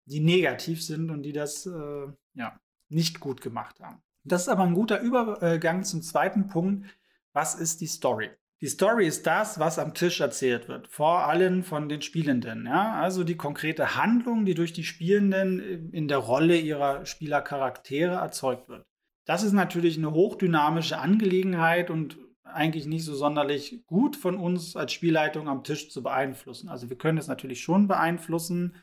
die 0.06 0.20
negativ 0.20 0.82
sind 0.82 1.10
und 1.10 1.22
die 1.22 1.32
das 1.32 1.66
äh, 1.66 2.06
ja, 2.34 2.58
nicht 2.88 3.20
gut 3.20 3.40
gemacht 3.40 3.80
haben. 3.80 4.02
Das 4.24 4.42
ist 4.42 4.48
aber 4.48 4.64
ein 4.64 4.74
guter 4.74 5.00
Übergang 5.00 5.84
zum 5.84 6.02
zweiten 6.02 6.48
Punkt. 6.48 6.86
Was 7.32 7.54
ist 7.54 7.80
die 7.80 7.86
Story? 7.86 8.30
Die 8.60 8.68
Story 8.68 9.06
ist 9.06 9.26
das, 9.26 9.58
was 9.58 9.78
am 9.78 9.94
Tisch 9.94 10.20
erzählt 10.20 10.68
wird, 10.68 10.88
vor 10.88 11.24
allem 11.26 11.62
von 11.62 11.88
den 11.88 12.02
Spielenden. 12.02 12.66
Ja? 12.66 13.00
Also 13.00 13.24
die 13.24 13.36
konkrete 13.36 13.96
Handlung, 13.96 14.44
die 14.44 14.54
durch 14.54 14.74
die 14.74 14.84
Spielenden 14.84 15.90
in 15.92 16.08
der 16.08 16.18
Rolle 16.18 16.58
ihrer 16.58 17.06
Spielercharaktere 17.06 18.16
erzeugt 18.16 18.68
wird. 18.68 18.84
Das 19.24 19.42
ist 19.42 19.52
natürlich 19.52 19.96
eine 19.96 20.12
hochdynamische 20.12 20.98
Angelegenheit 20.98 21.88
und 21.88 22.18
eigentlich 22.44 22.86
nicht 22.86 23.04
so 23.04 23.14
sonderlich 23.14 23.84
gut 23.86 24.16
von 24.16 24.36
uns 24.36 24.76
als 24.76 24.92
Spielleitung 24.92 25.48
am 25.48 25.64
Tisch 25.64 25.88
zu 25.88 26.02
beeinflussen. 26.02 26.68
Also 26.68 26.90
wir 26.90 26.98
können 26.98 27.16
es 27.16 27.28
natürlich 27.28 27.62
schon 27.62 27.88
beeinflussen, 27.88 28.74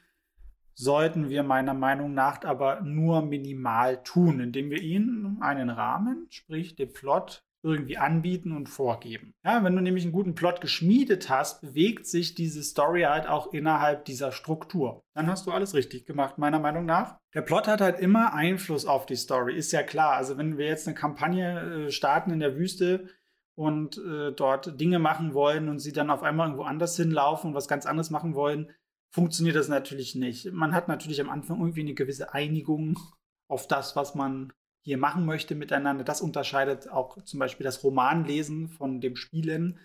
sollten 0.78 1.30
wir 1.30 1.42
meiner 1.44 1.74
Meinung 1.74 2.14
nach 2.14 2.44
aber 2.44 2.82
nur 2.82 3.24
minimal 3.24 4.04
tun, 4.04 4.40
indem 4.40 4.70
wir 4.70 4.82
ihnen 4.82 5.42
einen 5.42 5.70
Rahmen, 5.70 6.28
sprich 6.30 6.76
den 6.76 6.94
Plot, 6.94 7.44
irgendwie 7.64 7.98
anbieten 7.98 8.52
und 8.52 8.70
vorgeben. 8.70 9.34
Ja, 9.44 9.64
wenn 9.64 9.76
du 9.76 9.82
nämlich 9.82 10.04
einen 10.04 10.14
guten 10.14 10.36
Plot 10.36 10.62
geschmiedet 10.62 11.30
hast, 11.30 11.62
bewegt 11.62 12.06
sich 12.06 12.36
diese 12.36 12.62
Story 12.62 13.02
halt 13.02 13.28
auch 13.28 13.52
innerhalb 13.52 14.06
dieser 14.06 14.32
Struktur. 14.32 15.04
Dann 15.16 15.28
hast 15.28 15.48
du 15.48 15.52
alles 15.52 15.74
richtig 15.74 16.06
gemacht, 16.06 16.38
meiner 16.38 16.60
Meinung 16.60 16.86
nach. 16.86 17.18
Der 17.34 17.42
Plot 17.42 17.68
hat 17.68 17.82
halt 17.82 18.00
immer 18.00 18.34
Einfluss 18.34 18.86
auf 18.86 19.08
die 19.08 19.16
Story, 19.16 19.56
ist 19.56 19.72
ja 19.72 19.82
klar. 19.82 20.14
Also 20.14 20.38
wenn 20.38 20.58
wir 20.58 20.68
jetzt 20.68 20.88
eine 20.88 20.96
Kampagne 20.96 21.88
äh, 21.88 21.92
starten 21.92 22.32
in 22.32 22.40
der 22.40 22.56
Wüste, 22.56 23.10
und 23.58 23.98
äh, 23.98 24.32
dort 24.34 24.80
Dinge 24.80 25.00
machen 25.00 25.34
wollen 25.34 25.68
und 25.68 25.80
sie 25.80 25.92
dann 25.92 26.12
auf 26.12 26.22
einmal 26.22 26.46
irgendwo 26.46 26.64
anders 26.64 26.96
hinlaufen 26.96 27.50
und 27.50 27.56
was 27.56 27.68
ganz 27.68 27.88
anderes 27.88 28.12
machen 28.12 28.36
wollen, 28.36 28.70
funktioniert 29.10 29.56
das 29.56 29.68
natürlich 29.68 30.16
nicht. 30.16 30.52
Man 30.52 30.74
hat 30.74 30.88
natürlich 30.88 31.22
am 31.22 31.30
Anfang 31.30 31.60
irgendwie 31.60 31.82
eine 31.82 31.94
gewisse 31.94 32.34
Einigung 32.34 33.00
auf 33.48 33.68
das, 33.68 33.96
was 33.96 34.16
man 34.16 34.54
hier 34.82 34.98
machen 34.98 35.26
möchte 35.26 35.56
miteinander. 35.56 36.04
Das 36.04 36.22
unterscheidet 36.22 36.90
auch 36.90 37.22
zum 37.24 37.40
Beispiel 37.40 37.64
das 37.64 37.84
Romanlesen 37.84 38.70
von 38.70 39.02
dem 39.02 39.16
Spielen. 39.16 39.80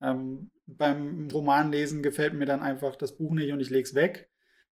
Ähm, 0.00 0.50
beim 0.66 1.28
Romanlesen 1.30 2.02
gefällt 2.02 2.34
mir 2.34 2.46
dann 2.46 2.60
einfach 2.60 2.96
das 2.96 3.16
Buch 3.16 3.32
nicht 3.32 3.52
und 3.52 3.60
ich 3.60 3.70
lege 3.70 3.88
es 3.88 3.94
weg. 3.94 4.30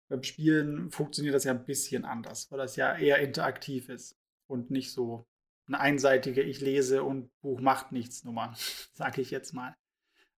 Beim 0.09 0.23
Spielen 0.23 0.91
funktioniert 0.91 1.35
das 1.35 1.45
ja 1.45 1.53
ein 1.53 1.65
bisschen 1.65 2.05
anders, 2.05 2.51
weil 2.51 2.59
das 2.59 2.77
ja 2.77 2.97
eher 2.97 3.19
interaktiv 3.19 3.89
ist 3.89 4.17
und 4.47 4.71
nicht 4.71 4.93
so 4.93 5.27
eine 5.67 5.81
einseitige 5.81 6.43
Ich 6.43 6.61
lese 6.61 7.03
und 7.03 7.31
Buch 7.41 7.61
macht 7.61 7.93
nichts 7.93 8.25
Nummer, 8.25 8.55
sage 8.93 9.21
ich 9.21 9.31
jetzt 9.31 9.53
mal. 9.53 9.75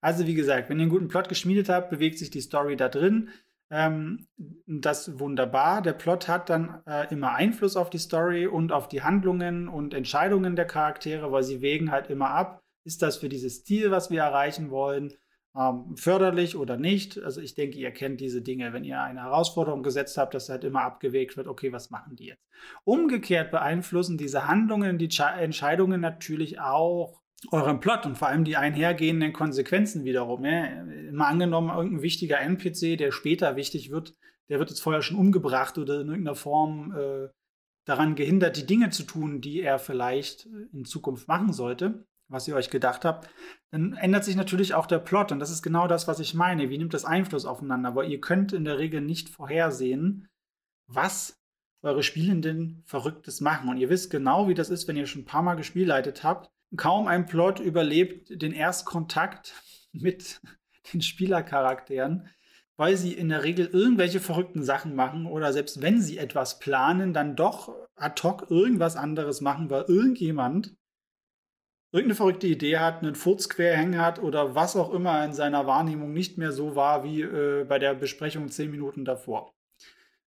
Also 0.00 0.26
wie 0.26 0.34
gesagt, 0.34 0.68
wenn 0.68 0.78
ihr 0.78 0.82
einen 0.82 0.90
guten 0.90 1.08
Plot 1.08 1.28
geschmiedet 1.28 1.68
habt, 1.68 1.90
bewegt 1.90 2.18
sich 2.18 2.30
die 2.30 2.40
Story 2.40 2.76
da 2.76 2.88
drin. 2.88 3.30
Ähm, 3.70 4.26
das 4.66 5.18
wunderbar. 5.18 5.82
Der 5.82 5.92
Plot 5.92 6.28
hat 6.28 6.48
dann 6.48 6.82
äh, 6.87 7.12
immer 7.12 7.34
Einfluss 7.34 7.76
auf 7.76 7.90
die 7.90 7.98
Story 7.98 8.46
und 8.46 8.72
auf 8.72 8.88
die 8.88 9.02
Handlungen 9.02 9.68
und 9.68 9.92
Entscheidungen 9.92 10.56
der 10.56 10.66
Charaktere, 10.66 11.30
weil 11.32 11.42
sie 11.42 11.60
wägen 11.60 11.90
halt 11.90 12.08
immer 12.08 12.30
ab, 12.30 12.62
ist 12.84 13.02
das 13.02 13.18
für 13.18 13.28
dieses 13.28 13.64
Ziel, 13.64 13.90
was 13.90 14.10
wir 14.10 14.22
erreichen 14.22 14.70
wollen, 14.70 15.12
ähm, 15.54 15.96
förderlich 15.96 16.56
oder 16.56 16.76
nicht. 16.78 17.22
Also 17.22 17.40
ich 17.40 17.54
denke, 17.54 17.78
ihr 17.78 17.90
kennt 17.90 18.20
diese 18.20 18.40
Dinge, 18.40 18.72
wenn 18.72 18.84
ihr 18.84 19.02
eine 19.02 19.22
Herausforderung 19.22 19.82
gesetzt 19.82 20.16
habt, 20.16 20.32
dass 20.32 20.48
halt 20.48 20.64
immer 20.64 20.82
abgewegt 20.82 21.37
wird, 21.37 21.46
okay, 21.46 21.72
was 21.72 21.90
machen 21.90 22.16
die 22.16 22.26
jetzt? 22.26 22.42
Umgekehrt 22.84 23.50
beeinflussen 23.50 24.16
diese 24.16 24.48
Handlungen, 24.48 24.98
die 24.98 25.10
Entscheidungen 25.38 26.00
natürlich 26.00 26.60
auch 26.60 27.20
euren 27.50 27.80
Plot 27.80 28.07
und 28.07 28.18
vor 28.18 28.28
allem 28.28 28.45
die 28.45 28.57
einhergehenden 28.57 29.33
Konsequenzen 29.33 30.04
wiederum. 30.04 30.45
Ja. 30.45 30.64
Immer 31.09 31.28
angenommen, 31.28 31.71
irgendein 31.71 32.02
wichtiger 32.02 32.40
NPC, 32.40 32.99
der 32.99 33.12
später 33.12 33.57
wichtig 33.57 33.90
wird, 33.90 34.14
der 34.49 34.59
wird 34.59 34.71
jetzt 34.71 34.83
vorher 34.83 35.02
schon 35.02 35.18
umgebracht 35.18 35.78
oder 35.78 36.00
in 36.00 36.09
irgendeiner 36.09 36.35
Form 36.35 36.95
äh, 36.97 37.28
daran 37.85 38.14
gehindert, 38.14 38.57
die 38.57 38.66
Dinge 38.66 38.90
zu 38.90 39.04
tun, 39.04 39.40
die 39.40 39.61
er 39.61 39.78
vielleicht 39.78 40.47
in 40.73 40.85
Zukunft 40.85 41.28
machen 41.28 41.52
sollte, 41.52 42.07
was 42.28 42.47
ihr 42.49 42.54
euch 42.54 42.71
gedacht 42.71 43.04
habt, 43.04 43.30
dann 43.71 43.95
ändert 43.95 44.25
sich 44.25 44.37
natürlich 44.37 44.75
auch 44.75 44.87
der 44.87 44.99
Plot. 44.99 45.33
Und 45.33 45.38
das 45.38 45.50
ist 45.50 45.62
genau 45.62 45.87
das, 45.87 46.09
was 46.09 46.21
ich 46.21 46.35
meine. 46.35 46.68
Wie 46.68 46.76
nimmt 46.76 46.92
das 46.92 47.04
Einfluss 47.04 47.47
aufeinander? 47.47 47.95
Weil 47.95 48.11
ihr 48.11 48.21
könnt 48.21 48.52
in 48.52 48.64
der 48.64 48.78
Regel 48.78 49.00
nicht 49.00 49.30
vorhersehen, 49.30 50.28
was 50.87 51.38
eure 51.83 52.02
Spielenden 52.02 52.83
Verrücktes 52.85 53.40
machen. 53.40 53.71
Und 53.71 53.78
ihr 53.78 53.88
wisst 53.88 54.11
genau, 54.11 54.49
wie 54.49 54.54
das 54.54 54.68
ist, 54.68 54.88
wenn 54.88 54.97
ihr 54.97 55.07
schon 55.07 55.23
ein 55.23 55.26
paar 55.26 55.42
Mal 55.42 55.54
gespielleitet 55.54 56.25
habt 56.25 56.50
kaum 56.76 57.06
ein 57.06 57.26
Plot 57.26 57.60
überlebt 57.60 58.42
den 58.42 58.52
Erstkontakt 58.52 59.54
mit 59.92 60.40
den 60.92 61.02
Spielercharakteren, 61.02 62.28
weil 62.76 62.96
sie 62.96 63.12
in 63.12 63.28
der 63.28 63.44
Regel 63.44 63.66
irgendwelche 63.66 64.20
verrückten 64.20 64.62
Sachen 64.62 64.94
machen 64.94 65.26
oder 65.26 65.52
selbst 65.52 65.82
wenn 65.82 66.00
sie 66.00 66.18
etwas 66.18 66.58
planen, 66.58 67.12
dann 67.12 67.37
doch 67.37 67.75
ad 67.96 68.22
hoc 68.22 68.50
irgendwas 68.50 68.96
anderes 68.96 69.40
machen, 69.40 69.70
weil 69.70 69.84
irgendjemand 69.88 70.76
irgendeine 71.90 72.16
verrückte 72.16 72.46
Idee 72.46 72.78
hat, 72.78 73.02
einen 73.02 73.14
Furz 73.14 73.48
quer 73.48 73.76
hängen 73.76 74.00
hat 74.00 74.22
oder 74.22 74.54
was 74.54 74.76
auch 74.76 74.92
immer 74.92 75.25
in 75.25 75.32
seiner 75.32 75.66
Wahrnehmung 75.66 76.12
nicht 76.12 76.38
mehr 76.38 76.52
so 76.52 76.76
war 76.76 77.02
wie 77.02 77.22
äh, 77.22 77.64
bei 77.64 77.78
der 77.78 77.94
Besprechung 77.94 78.48
zehn 78.48 78.70
Minuten 78.70 79.04
davor. 79.04 79.54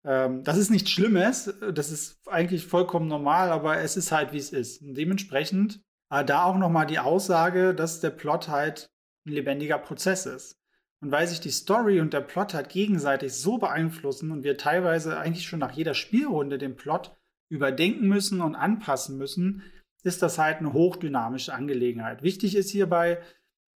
Ähm, 0.06 0.44
das 0.44 0.58
ist 0.58 0.70
nichts 0.70 0.92
Schlimmes, 0.92 1.54
das 1.74 1.92
ist 1.92 2.20
eigentlich 2.28 2.66
vollkommen 2.68 3.08
normal, 3.08 3.50
aber 3.50 3.80
es 3.80 3.98
ist 3.98 4.12
halt 4.12 4.34
wie 4.34 4.38
es 4.38 4.52
ist. 4.52 4.82
Und 4.82 4.94
dementsprechend 4.94 5.82
aber 6.10 6.24
da 6.24 6.44
auch 6.46 6.58
nochmal 6.58 6.88
die 6.88 7.00
Aussage, 7.00 7.74
dass 7.74 8.00
der 8.00 8.12
Plot 8.12 8.48
halt 8.48 8.90
ein 9.26 9.34
lebendiger 9.34 9.78
Prozess 9.78 10.26
ist. 10.26 10.58
Und 11.00 11.12
weil 11.12 11.28
sich 11.28 11.40
die 11.40 11.52
Story 11.52 12.00
und 12.00 12.14
der 12.14 12.22
Plot 12.22 12.54
halt 12.54 12.70
gegenseitig 12.70 13.34
so 13.34 13.58
beeinflussen 13.58 14.32
und 14.32 14.44
wir 14.44 14.58
teilweise 14.58 15.18
eigentlich 15.18 15.46
schon 15.46 15.60
nach 15.60 15.74
jeder 15.74 15.94
Spielrunde 15.94 16.58
den 16.58 16.76
Plot 16.76 17.16
überdenken 17.50 18.08
müssen 18.08 18.42
und 18.42 18.56
anpassen 18.56 19.18
müssen, 19.18 19.64
ist 20.04 20.22
das 20.22 20.40
halt 20.40 20.58
eine 20.58 20.74
hochdynamische 20.74 21.54
Angelegenheit. 21.54 22.24
Wichtig 22.24 22.56
ist 22.56 22.72
hierbei, 22.72 23.20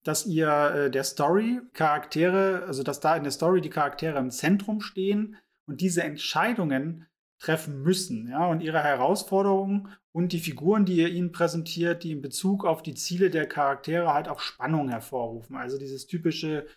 dass 0.03 0.25
ihr 0.25 0.50
äh, 0.50 0.91
der 0.91 1.03
Story 1.03 1.61
Charaktere, 1.73 2.63
also 2.65 2.81
dass 2.83 3.00
da 3.00 3.15
in 3.15 3.23
der 3.23 3.31
Story 3.31 3.61
die 3.61 3.69
Charaktere 3.69 4.17
im 4.17 4.31
Zentrum 4.31 4.81
stehen 4.81 5.38
und 5.67 5.81
diese 5.81 6.03
Entscheidungen 6.03 7.05
treffen 7.41 7.81
müssen, 7.81 8.29
ja, 8.29 8.45
und 8.48 8.62
ihre 8.62 8.83
Herausforderungen 8.83 9.89
und 10.12 10.31
die 10.31 10.39
Figuren, 10.39 10.86
die 10.86 10.98
ihr 10.98 11.10
ihnen 11.10 11.31
präsentiert, 11.31 12.03
die 12.03 12.12
in 12.12 12.21
Bezug 12.21 12.65
auf 12.65 12.83
die 12.83 12.93
Ziele 12.93 13.31
der 13.31 13.48
Charaktere 13.48 14.13
halt 14.13 14.27
auch 14.27 14.39
Spannung 14.39 14.89
hervorrufen. 14.89 15.55
Also 15.55 15.79
dieses 15.79 16.05
typische, 16.05 16.67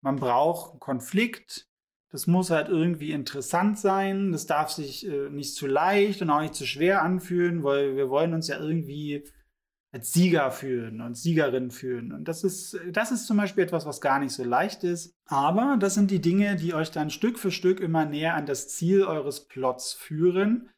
man 0.00 0.16
braucht 0.16 0.72
einen 0.72 0.80
Konflikt, 0.80 1.68
das 2.10 2.26
muss 2.26 2.50
halt 2.50 2.68
irgendwie 2.68 3.12
interessant 3.12 3.78
sein, 3.78 4.32
das 4.32 4.46
darf 4.46 4.70
sich 4.70 5.06
äh, 5.06 5.28
nicht 5.30 5.54
zu 5.54 5.66
leicht 5.66 6.20
und 6.20 6.30
auch 6.30 6.40
nicht 6.40 6.54
zu 6.54 6.66
schwer 6.66 7.02
anfühlen, 7.02 7.62
weil 7.62 7.96
wir 7.96 8.10
wollen 8.10 8.34
uns 8.34 8.48
ja 8.48 8.58
irgendwie 8.58 9.24
als 9.90 10.12
Sieger 10.12 10.50
fühlen 10.50 11.00
und 11.00 11.16
Siegerin 11.16 11.70
fühlen. 11.70 12.12
Und 12.12 12.28
das 12.28 12.44
ist, 12.44 12.78
das 12.90 13.10
ist 13.10 13.26
zum 13.26 13.38
Beispiel 13.38 13.64
etwas, 13.64 13.86
was 13.86 14.00
gar 14.00 14.18
nicht 14.18 14.32
so 14.32 14.44
leicht 14.44 14.84
ist. 14.84 15.14
Aber 15.26 15.76
das 15.78 15.94
sind 15.94 16.10
die 16.10 16.20
Dinge, 16.20 16.56
die 16.56 16.74
euch 16.74 16.90
dann 16.90 17.10
Stück 17.10 17.38
für 17.38 17.50
Stück 17.50 17.80
immer 17.80 18.04
näher 18.04 18.34
an 18.34 18.46
das 18.46 18.68
Ziel 18.68 19.04
eures 19.04 19.46
Plots 19.46 19.94
führen. 19.94 20.70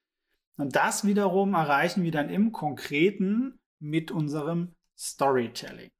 Und 0.56 0.76
das 0.76 1.04
wiederum 1.04 1.54
erreichen 1.54 2.04
wir 2.04 2.12
dann 2.12 2.28
im 2.28 2.52
Konkreten 2.52 3.58
mit 3.80 4.10
unserem 4.10 4.74
Storytelling. 4.96 5.90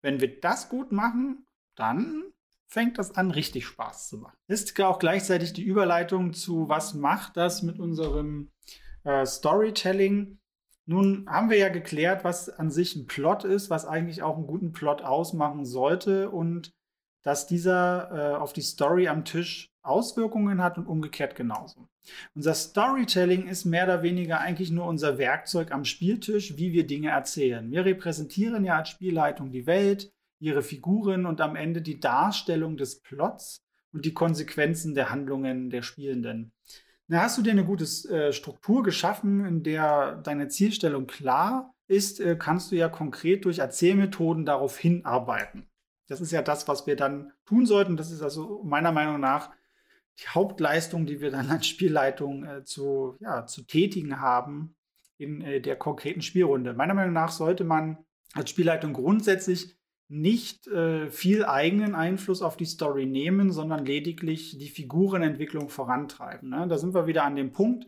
Wenn 0.00 0.20
wir 0.20 0.40
das 0.40 0.68
gut 0.68 0.92
machen, 0.92 1.46
dann 1.74 2.22
fängt 2.68 2.98
das 2.98 3.16
an, 3.16 3.30
richtig 3.30 3.66
Spaß 3.66 4.08
zu 4.08 4.18
machen. 4.18 4.36
Ist 4.46 4.78
auch 4.80 4.98
gleichzeitig 4.98 5.52
die 5.52 5.64
Überleitung 5.64 6.32
zu, 6.32 6.68
was 6.68 6.94
macht 6.94 7.36
das 7.36 7.62
mit 7.62 7.78
unserem 7.78 8.52
äh, 9.04 9.26
Storytelling? 9.26 10.38
Nun 10.90 11.26
haben 11.28 11.50
wir 11.50 11.58
ja 11.58 11.68
geklärt, 11.68 12.24
was 12.24 12.48
an 12.48 12.70
sich 12.70 12.96
ein 12.96 13.06
Plot 13.06 13.44
ist, 13.44 13.68
was 13.68 13.84
eigentlich 13.84 14.22
auch 14.22 14.38
einen 14.38 14.46
guten 14.46 14.72
Plot 14.72 15.02
ausmachen 15.02 15.66
sollte 15.66 16.30
und 16.30 16.72
dass 17.22 17.46
dieser 17.46 18.10
äh, 18.10 18.36
auf 18.36 18.54
die 18.54 18.62
Story 18.62 19.06
am 19.06 19.26
Tisch 19.26 19.70
Auswirkungen 19.82 20.62
hat 20.62 20.78
und 20.78 20.86
umgekehrt 20.86 21.36
genauso. 21.36 21.88
Unser 22.34 22.54
Storytelling 22.54 23.48
ist 23.48 23.66
mehr 23.66 23.84
oder 23.84 24.02
weniger 24.02 24.40
eigentlich 24.40 24.70
nur 24.70 24.86
unser 24.86 25.18
Werkzeug 25.18 25.72
am 25.72 25.84
Spieltisch, 25.84 26.56
wie 26.56 26.72
wir 26.72 26.86
Dinge 26.86 27.10
erzählen. 27.10 27.70
Wir 27.70 27.84
repräsentieren 27.84 28.64
ja 28.64 28.78
als 28.78 28.88
Spielleitung 28.88 29.52
die 29.52 29.66
Welt, 29.66 30.10
ihre 30.40 30.62
Figuren 30.62 31.26
und 31.26 31.42
am 31.42 31.54
Ende 31.54 31.82
die 31.82 32.00
Darstellung 32.00 32.78
des 32.78 33.02
Plots 33.02 33.62
und 33.92 34.06
die 34.06 34.14
Konsequenzen 34.14 34.94
der 34.94 35.10
Handlungen 35.10 35.68
der 35.68 35.82
Spielenden. 35.82 36.52
Na, 37.10 37.22
hast 37.22 37.38
du 37.38 37.42
dir 37.42 37.52
eine 37.52 37.64
gute 37.64 37.84
äh, 37.84 38.32
Struktur 38.34 38.82
geschaffen, 38.82 39.44
in 39.46 39.62
der 39.62 40.16
deine 40.16 40.48
Zielstellung 40.48 41.06
klar 41.06 41.74
ist, 41.86 42.20
äh, 42.20 42.36
kannst 42.38 42.70
du 42.70 42.76
ja 42.76 42.90
konkret 42.90 43.46
durch 43.46 43.60
Erzählmethoden 43.60 44.44
darauf 44.44 44.76
hinarbeiten. 44.78 45.70
Das 46.06 46.20
ist 46.20 46.32
ja 46.32 46.42
das, 46.42 46.68
was 46.68 46.86
wir 46.86 46.96
dann 46.96 47.32
tun 47.46 47.64
sollten. 47.64 47.96
Das 47.96 48.10
ist 48.10 48.20
also 48.20 48.62
meiner 48.62 48.92
Meinung 48.92 49.20
nach 49.20 49.50
die 50.18 50.28
Hauptleistung, 50.28 51.06
die 51.06 51.22
wir 51.22 51.30
dann 51.30 51.50
als 51.50 51.66
Spielleitung 51.66 52.44
äh, 52.44 52.64
zu, 52.64 53.16
ja, 53.20 53.46
zu 53.46 53.62
tätigen 53.62 54.20
haben 54.20 54.76
in 55.16 55.40
äh, 55.40 55.62
der 55.62 55.76
konkreten 55.76 56.20
Spielrunde. 56.20 56.74
Meiner 56.74 56.94
Meinung 56.94 57.14
nach 57.14 57.30
sollte 57.30 57.64
man 57.64 58.04
als 58.34 58.50
Spielleitung 58.50 58.92
grundsätzlich 58.92 59.77
nicht 60.08 60.66
äh, 60.68 61.10
viel 61.10 61.44
eigenen 61.44 61.94
Einfluss 61.94 62.40
auf 62.42 62.56
die 62.56 62.64
Story 62.64 63.06
nehmen, 63.06 63.52
sondern 63.52 63.84
lediglich 63.84 64.56
die 64.58 64.68
Figurenentwicklung 64.68 65.68
vorantreiben. 65.68 66.48
Ne? 66.48 66.66
Da 66.66 66.78
sind 66.78 66.94
wir 66.94 67.06
wieder 67.06 67.24
an 67.24 67.36
dem 67.36 67.52
Punkt, 67.52 67.86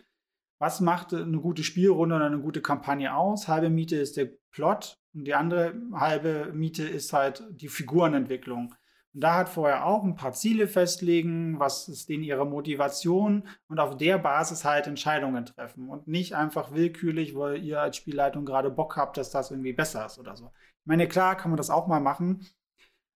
was 0.58 0.82
macht 0.82 1.14
eine 1.14 1.40
gute 1.40 1.64
Spielrunde 1.64 2.16
oder 2.16 2.26
eine 2.26 2.40
gute 2.40 2.60
Kampagne 2.60 3.14
aus? 3.16 3.48
Halbe 3.48 3.70
Miete 3.70 3.96
ist 3.96 4.18
der 4.18 4.28
Plot 4.50 4.98
und 5.14 5.24
die 5.24 5.34
andere 5.34 5.74
halbe 5.94 6.52
Miete 6.52 6.82
ist 6.82 7.14
halt 7.14 7.42
die 7.50 7.68
Figurenentwicklung. 7.68 8.74
Und 9.14 9.24
da 9.24 9.36
hat 9.36 9.48
vorher 9.48 9.86
auch 9.86 10.04
ein 10.04 10.14
paar 10.14 10.34
Ziele 10.34 10.68
festlegen, 10.68 11.58
was 11.58 11.88
ist 11.88 12.10
denen 12.10 12.22
ihre 12.22 12.46
Motivation 12.46 13.48
und 13.68 13.80
auf 13.80 13.96
der 13.96 14.18
Basis 14.18 14.64
halt 14.64 14.86
Entscheidungen 14.86 15.46
treffen 15.46 15.88
und 15.88 16.06
nicht 16.06 16.34
einfach 16.34 16.72
willkürlich, 16.72 17.34
weil 17.34 17.64
ihr 17.64 17.80
als 17.80 17.96
Spielleitung 17.96 18.44
gerade 18.44 18.70
Bock 18.70 18.96
habt, 18.96 19.16
dass 19.16 19.30
das 19.30 19.50
irgendwie 19.50 19.72
besser 19.72 20.06
ist 20.06 20.18
oder 20.18 20.36
so. 20.36 20.52
Ich 20.82 20.86
meine, 20.86 21.08
klar 21.08 21.36
kann 21.36 21.50
man 21.50 21.58
das 21.58 21.70
auch 21.70 21.86
mal 21.86 22.00
machen, 22.00 22.46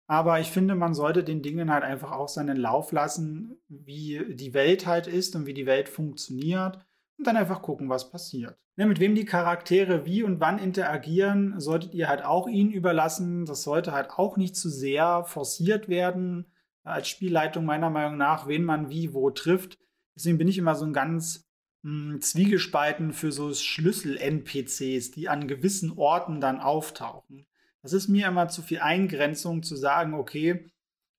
aber 0.06 0.38
ich 0.40 0.50
finde, 0.50 0.74
man 0.74 0.94
sollte 0.94 1.24
den 1.24 1.42
Dingen 1.42 1.70
halt 1.70 1.82
einfach 1.82 2.12
auch 2.12 2.28
seinen 2.28 2.56
Lauf 2.56 2.92
lassen, 2.92 3.56
wie 3.68 4.34
die 4.34 4.52
Welt 4.52 4.86
halt 4.86 5.06
ist 5.06 5.34
und 5.34 5.46
wie 5.46 5.54
die 5.54 5.66
Welt 5.66 5.88
funktioniert 5.88 6.84
und 7.18 7.26
dann 7.26 7.36
einfach 7.36 7.62
gucken, 7.62 7.88
was 7.88 8.10
passiert. 8.10 8.58
Ja, 8.76 8.86
mit 8.86 8.98
wem 9.00 9.14
die 9.14 9.24
Charaktere 9.24 10.04
wie 10.04 10.24
und 10.24 10.40
wann 10.40 10.58
interagieren, 10.58 11.60
solltet 11.60 11.94
ihr 11.94 12.08
halt 12.08 12.24
auch 12.24 12.48
ihnen 12.48 12.72
überlassen. 12.72 13.46
Das 13.46 13.62
sollte 13.62 13.92
halt 13.92 14.10
auch 14.10 14.36
nicht 14.36 14.56
zu 14.56 14.68
sehr 14.68 15.24
forciert 15.24 15.88
werden 15.88 16.46
als 16.82 17.08
Spielleitung 17.08 17.64
meiner 17.64 17.88
Meinung 17.88 18.18
nach, 18.18 18.46
wen 18.48 18.64
man 18.64 18.90
wie 18.90 19.14
wo 19.14 19.30
trifft. 19.30 19.78
Deswegen 20.16 20.38
bin 20.38 20.48
ich 20.48 20.58
immer 20.58 20.74
so 20.74 20.84
ein 20.84 20.92
ganz 20.92 21.48
mh, 21.82 22.12
hm, 22.12 22.20
Zwiegespalten 22.20 23.12
für 23.12 23.32
so 23.32 23.54
Schlüssel-NPCs, 23.54 25.12
die 25.12 25.28
an 25.28 25.48
gewissen 25.48 25.92
Orten 25.96 26.40
dann 26.40 26.60
auftauchen. 26.60 27.46
Das 27.84 27.92
ist 27.92 28.08
mir 28.08 28.28
immer 28.28 28.48
zu 28.48 28.62
viel 28.62 28.78
Eingrenzung 28.78 29.62
zu 29.62 29.76
sagen, 29.76 30.14
okay, 30.14 30.70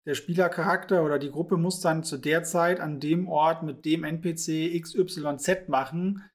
der 0.07 0.15
Spielercharakter 0.15 1.03
oder 1.03 1.19
die 1.19 1.29
Gruppe 1.29 1.57
muss 1.57 1.79
dann 1.79 2.03
zu 2.03 2.17
der 2.17 2.43
Zeit 2.43 2.79
an 2.79 2.99
dem 2.99 3.27
Ort 3.27 3.61
mit 3.61 3.85
dem 3.85 4.03
NPC 4.03 4.81
XYZ 4.81 5.67
machen, 5.67 6.27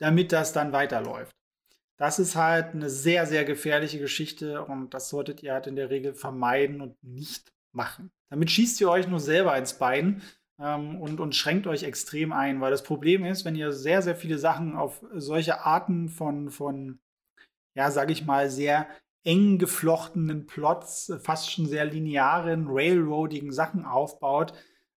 damit 0.00 0.32
das 0.32 0.52
dann 0.52 0.72
weiterläuft. 0.72 1.30
Das 1.96 2.18
ist 2.18 2.34
halt 2.34 2.74
eine 2.74 2.90
sehr, 2.90 3.24
sehr 3.26 3.44
gefährliche 3.44 4.00
Geschichte 4.00 4.64
und 4.64 4.94
das 4.94 5.10
solltet 5.10 5.44
ihr 5.44 5.52
halt 5.52 5.68
in 5.68 5.76
der 5.76 5.90
Regel 5.90 6.12
vermeiden 6.12 6.80
und 6.80 7.00
nicht 7.04 7.52
machen. 7.72 8.10
Damit 8.30 8.50
schießt 8.50 8.80
ihr 8.80 8.90
euch 8.90 9.06
nur 9.06 9.20
selber 9.20 9.56
ins 9.56 9.74
Bein 9.74 10.22
ähm, 10.60 11.00
und, 11.00 11.20
und 11.20 11.36
schränkt 11.36 11.68
euch 11.68 11.84
extrem 11.84 12.32
ein, 12.32 12.60
weil 12.60 12.72
das 12.72 12.82
Problem 12.82 13.24
ist, 13.24 13.44
wenn 13.44 13.54
ihr 13.54 13.72
sehr, 13.72 14.02
sehr 14.02 14.16
viele 14.16 14.38
Sachen 14.38 14.74
auf 14.74 15.04
solche 15.12 15.60
Arten 15.60 16.08
von, 16.08 16.50
von 16.50 16.98
ja, 17.76 17.92
sag 17.92 18.10
ich 18.10 18.26
mal, 18.26 18.50
sehr 18.50 18.88
eng 19.28 19.58
geflochtenen 19.58 20.46
Plots, 20.46 21.12
fast 21.22 21.52
schon 21.52 21.66
sehr 21.66 21.84
linearen, 21.84 22.66
railroadigen 22.66 23.52
Sachen 23.52 23.84
aufbaut 23.84 24.54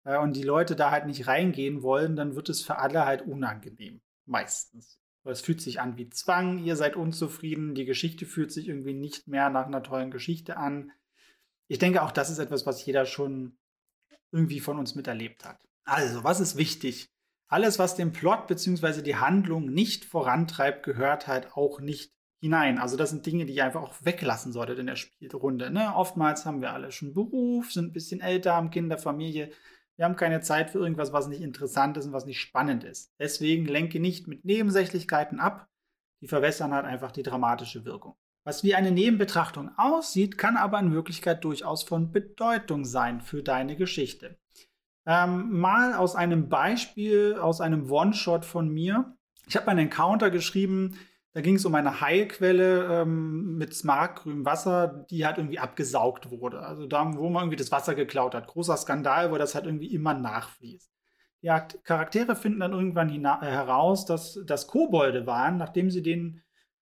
äh, 0.05 0.19
und 0.19 0.37
die 0.37 0.43
Leute 0.43 0.77
da 0.77 0.91
halt 0.91 1.07
nicht 1.07 1.27
reingehen 1.27 1.83
wollen, 1.83 2.15
dann 2.15 2.37
wird 2.37 2.51
es 2.51 2.63
für 2.63 2.77
alle 2.77 3.07
halt 3.07 3.23
unangenehm. 3.23 4.03
Meistens. 4.27 5.01
Es 5.25 5.41
fühlt 5.41 5.63
sich 5.63 5.81
an 5.81 5.97
wie 5.97 6.11
Zwang, 6.11 6.59
ihr 6.59 6.77
seid 6.77 6.95
unzufrieden, 6.95 7.75
die 7.75 7.87
Geschichte 7.87 8.27
fühlt 8.27 8.53
sich 8.53 8.69
irgendwie 8.69 8.95
nicht 8.95 9.29
mehr 9.29 9.49
nach 9.49 9.67
einer 9.67 9.83
tollen 9.83 10.11
Geschichte 10.11 10.59
an. 10.59 10.93
Ich 11.67 11.79
denke, 11.79 12.03
auch 12.03 12.13
das 12.13 12.31
ist 12.31 12.39
etwas, 12.39 12.67
was 12.67 12.85
jeder 12.85 13.07
schon 13.07 13.57
irgendwie 14.31 14.61
von 14.61 14.79
uns 14.79 14.95
miterlebt 14.95 15.45
hat. 15.45 15.59
Also, 15.85 16.23
was 16.23 16.41
ist 16.41 16.57
wichtig? 16.57 17.11
Alles, 17.47 17.79
was 17.79 17.97
den 17.97 18.12
Plot 18.12 18.47
bzw. 18.47 19.03
die 19.03 19.17
Handlung 19.17 19.67
nicht 19.71 20.05
vorantreibt, 20.05 20.83
gehört 20.83 21.27
halt 21.27 21.53
auch 21.53 21.81
nicht 21.81 22.12
hinein. 22.40 22.79
Also 22.79 22.96
das 22.96 23.11
sind 23.11 23.27
Dinge, 23.27 23.46
die 23.46 23.55
ihr 23.55 23.64
einfach 23.64 23.83
auch 23.83 23.94
weglassen 24.03 24.53
solltet 24.53 24.79
in 24.79 24.87
der 24.87 24.96
Spielrunde. 24.96 25.70
Ne? 25.70 25.94
Oftmals 25.94 26.46
haben 26.46 26.61
wir 26.61 26.72
alle 26.72 26.92
schon 26.92 27.14
Beruf, 27.14 27.72
sind 27.72 27.87
ein 27.87 27.92
bisschen 27.92 28.20
älter, 28.20 28.55
haben 28.55 28.70
Kinder, 28.70 28.98
Familie. 28.98 29.51
Wir 29.96 30.05
haben 30.05 30.16
keine 30.16 30.40
Zeit 30.40 30.70
für 30.70 30.79
irgendwas, 30.79 31.12
was 31.12 31.27
nicht 31.27 31.42
interessant 31.42 31.96
ist 31.96 32.07
und 32.07 32.12
was 32.12 32.27
nicht 32.27 32.40
spannend 32.40 32.85
ist. 32.85 33.12
Deswegen 33.18 33.66
lenke 33.66 33.98
nicht 33.98 34.29
mit 34.29 34.44
Nebensächlichkeiten 34.44 35.40
ab. 35.40 35.68
Die 36.20 36.29
verwässern 36.29 36.72
halt 36.72 36.85
einfach 36.85 37.11
die 37.11 37.22
dramatische 37.22 37.85
Wirkung. 37.85 38.14
Was 38.44 38.62
wie 38.62 38.74
eine 38.74 38.92
Nebenbetrachtung 38.92 39.70
aussieht, 39.77 40.38
kann 40.38 40.57
aber 40.57 40.79
in 40.79 40.92
Wirklichkeit 40.92 41.44
durchaus 41.44 41.83
von 41.83 42.12
Bedeutung 42.12 42.85
sein 42.85 43.20
für 43.20 43.42
deine 43.42 43.77
Geschichte. 43.77 44.38
Ähm, 45.05 45.59
mal 45.59 45.94
aus 45.94 46.14
einem 46.14 46.48
Beispiel, 46.48 47.37
aus 47.40 47.61
einem 47.61 47.90
One-Shot 47.90 48.44
von 48.44 48.68
mir. 48.68 49.16
Ich 49.46 49.57
habe 49.57 49.68
einen 49.68 49.81
Encounter 49.81 50.31
geschrieben, 50.31 50.98
da 51.33 51.41
ging 51.41 51.57
es 51.57 51.64
um 51.64 51.75
eine 51.75 52.01
Heilquelle 52.01 53.03
ähm, 53.03 53.57
mit 53.57 53.75
smaragdgrünem 53.75 54.45
Wasser, 54.45 55.07
die 55.11 55.27
halt 55.27 55.38
irgendwie 55.38 55.59
abgesaugt 55.59 56.31
wurde. 56.31 56.61
Also 56.61 56.87
da, 56.87 57.12
wo 57.17 57.29
man 57.29 57.45
irgendwie 57.45 57.57
das 57.57 57.71
Wasser 57.71 57.95
geklaut 57.95 58.35
hat. 58.35 58.47
Großer 58.47 58.77
Skandal, 58.77 59.31
wo 59.31 59.37
das 59.37 59.55
halt 59.55 59.67
irgendwie 59.67 59.95
immer 59.95 60.14
nachfließt. 60.14 60.91
Die 61.43 61.49
Charaktere 61.85 62.35
finden 62.35 62.61
dann 62.61 62.73
irgendwann 62.73 63.11
äh, 63.11 63.47
heraus, 63.47 64.07
dass 64.07 64.41
das 64.47 64.67
Kobolde 64.67 65.27
waren, 65.27 65.57
nachdem 65.57 65.91
sie 65.91 66.03
den 66.03 66.43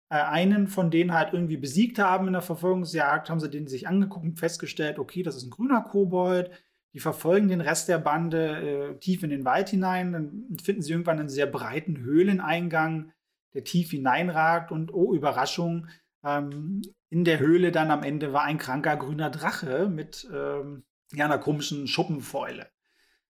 äh, 0.09 0.15
einen 0.17 0.67
von 0.67 0.91
denen 0.91 1.13
halt 1.13 1.33
irgendwie 1.33 1.57
besiegt 1.57 1.97
haben 1.97 2.27
in 2.27 2.33
der 2.33 2.43
Verfolgungsjagd, 2.43 3.29
haben 3.29 3.39
sie 3.39 3.49
den 3.49 3.67
sich 3.67 3.87
angeguckt 3.87 4.25
und 4.25 4.39
festgestellt, 4.39 4.99
okay, 4.99 5.23
das 5.23 5.35
ist 5.35 5.45
ein 5.45 5.49
grüner 5.49 5.81
Kobold. 5.81 6.51
Die 6.93 6.99
verfolgen 6.99 7.47
den 7.47 7.61
Rest 7.61 7.89
der 7.89 7.97
Bande 7.97 8.91
äh, 8.91 8.99
tief 8.99 9.23
in 9.23 9.31
den 9.31 9.45
Wald 9.45 9.69
hinein. 9.69 10.13
Dann 10.13 10.57
finden 10.61 10.83
sie 10.83 10.91
irgendwann 10.91 11.19
einen 11.19 11.29
sehr 11.29 11.47
breiten 11.47 11.97
Höhleneingang 11.97 13.11
der 13.53 13.63
tief 13.63 13.91
hineinragt 13.91 14.71
und 14.71 14.93
oh, 14.93 15.13
Überraschung, 15.13 15.87
ähm, 16.23 16.81
in 17.09 17.25
der 17.25 17.39
Höhle 17.39 17.71
dann 17.71 17.91
am 17.91 18.03
Ende 18.03 18.33
war 18.33 18.43
ein 18.43 18.57
kranker 18.57 18.95
grüner 18.95 19.29
Drache 19.29 19.89
mit 19.89 20.27
ähm, 20.33 20.83
ja, 21.13 21.25
einer 21.25 21.37
komischen 21.37 21.87
Schuppenfäule. 21.87 22.67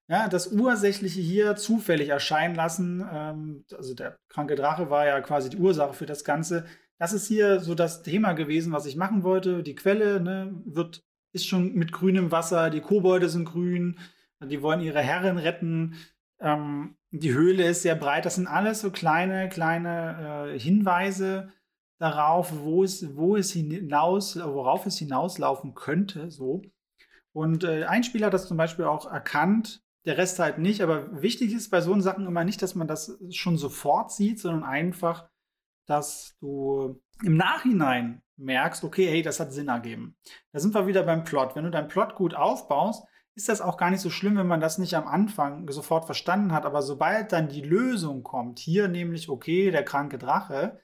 Ja, 0.08 0.28
das 0.28 0.48
Ursächliche 0.48 1.22
hier 1.22 1.56
zufällig 1.56 2.10
erscheinen 2.10 2.56
lassen, 2.56 3.06
ähm, 3.12 3.66
also 3.76 3.94
der 3.94 4.18
kranke 4.30 4.56
Drache 4.56 4.90
war 4.90 5.06
ja 5.06 5.22
quasi 5.22 5.50
die 5.50 5.58
Ursache 5.58 5.94
für 5.94 6.06
das 6.06 6.24
Ganze. 6.24 6.66
Das 6.98 7.14
ist 7.14 7.28
hier 7.28 7.60
so 7.60 7.76
das 7.76 8.04
Thema 8.04 8.34
gewesen, 8.34 8.72
was 8.74 8.86
ich 8.86 8.96
machen 8.96 9.24
wollte. 9.24 9.64
Die 9.64 9.76
Quelle 9.76 10.22
ne, 10.22 10.54
wird, 10.66 11.04
ist 11.32 11.48
schon 11.48 11.74
mit 11.74 11.92
grünem 11.92 12.32
Wasser, 12.32 12.70
die 12.70 12.82
Kobolde 12.82 13.30
sind 13.30 13.46
grün, 13.46 14.00
die 14.42 14.62
wollen 14.62 14.82
ihre 14.82 15.02
Herren 15.02 15.38
retten. 15.38 15.96
Ähm, 16.40 16.96
die 17.14 17.34
Höhle 17.34 17.68
ist 17.68 17.84
sehr 17.84 17.96
breit. 17.96 18.26
Das 18.26 18.36
sind 18.36 18.48
alles 18.48 18.82
so 18.82 18.90
kleine, 18.90 19.48
kleine 19.48 20.52
äh, 20.54 20.60
Hinweise 20.60 21.54
darauf, 22.00 22.52
wo 22.60 22.84
es, 22.84 23.16
wo 23.16 23.36
es 23.36 23.52
hinaus, 23.52 24.36
worauf 24.36 24.86
es 24.88 24.98
hinauslaufen 24.98 25.76
könnte. 25.76 26.32
So. 26.32 26.64
Und 27.32 27.64
äh, 27.64 27.86
ein 27.86 28.04
Spieler 28.04 28.28
hat 28.28 28.34
das 28.34 28.48
zum 28.48 28.58
Beispiel 28.58 28.86
auch 28.86 29.10
erkannt, 29.10 29.84
der 30.06 30.18
Rest 30.18 30.40
halt 30.40 30.58
nicht. 30.58 30.82
Aber 30.82 31.22
wichtig 31.22 31.54
ist 31.54 31.70
bei 31.70 31.82
so 31.82 31.98
Sachen 32.00 32.26
immer 32.26 32.44
nicht, 32.44 32.62
dass 32.64 32.74
man 32.74 32.88
das 32.88 33.18
schon 33.30 33.58
sofort 33.58 34.12
sieht, 34.12 34.40
sondern 34.40 34.64
einfach, 34.64 35.30
dass 35.86 36.36
du 36.40 37.00
im 37.24 37.38
Nachhinein 37.38 38.24
merkst, 38.38 38.84
okay, 38.84 39.08
hey, 39.08 39.22
das 39.22 39.40
hat 39.40 39.54
Sinn 39.54 39.68
ergeben. 39.68 40.18
Da 40.52 40.60
sind 40.60 40.74
wir 40.74 40.88
wieder 40.88 41.04
beim 41.04 41.24
Plot. 41.24 41.56
Wenn 41.56 41.66
du 41.66 41.70
deinen 41.70 41.88
Plot 41.90 42.16
gut 42.16 42.34
aufbaust, 42.34 43.06
ist 43.36 43.50
das 43.50 43.62
auch 43.62 43.78
gar 43.78 43.90
nicht 43.90 44.02
so 44.02 44.10
schlimm, 44.10 44.38
wenn 44.38 44.48
man 44.48 44.62
das 44.62 44.78
nicht 44.78 44.96
am 44.96 45.08
Anfang 45.08 45.70
sofort 45.72 46.06
verstanden 46.06 46.52
hat. 46.52 46.66
Aber 46.66 46.82
sobald 46.82 47.32
dann 47.32 47.50
die 47.50 47.62
Lösung 47.62 48.24
kommt, 48.24 48.60
hier 48.60 48.88
nämlich, 48.88 49.30
okay, 49.30 49.72
der 49.72 49.84
kranke 49.84 50.18
Drache 50.18 50.80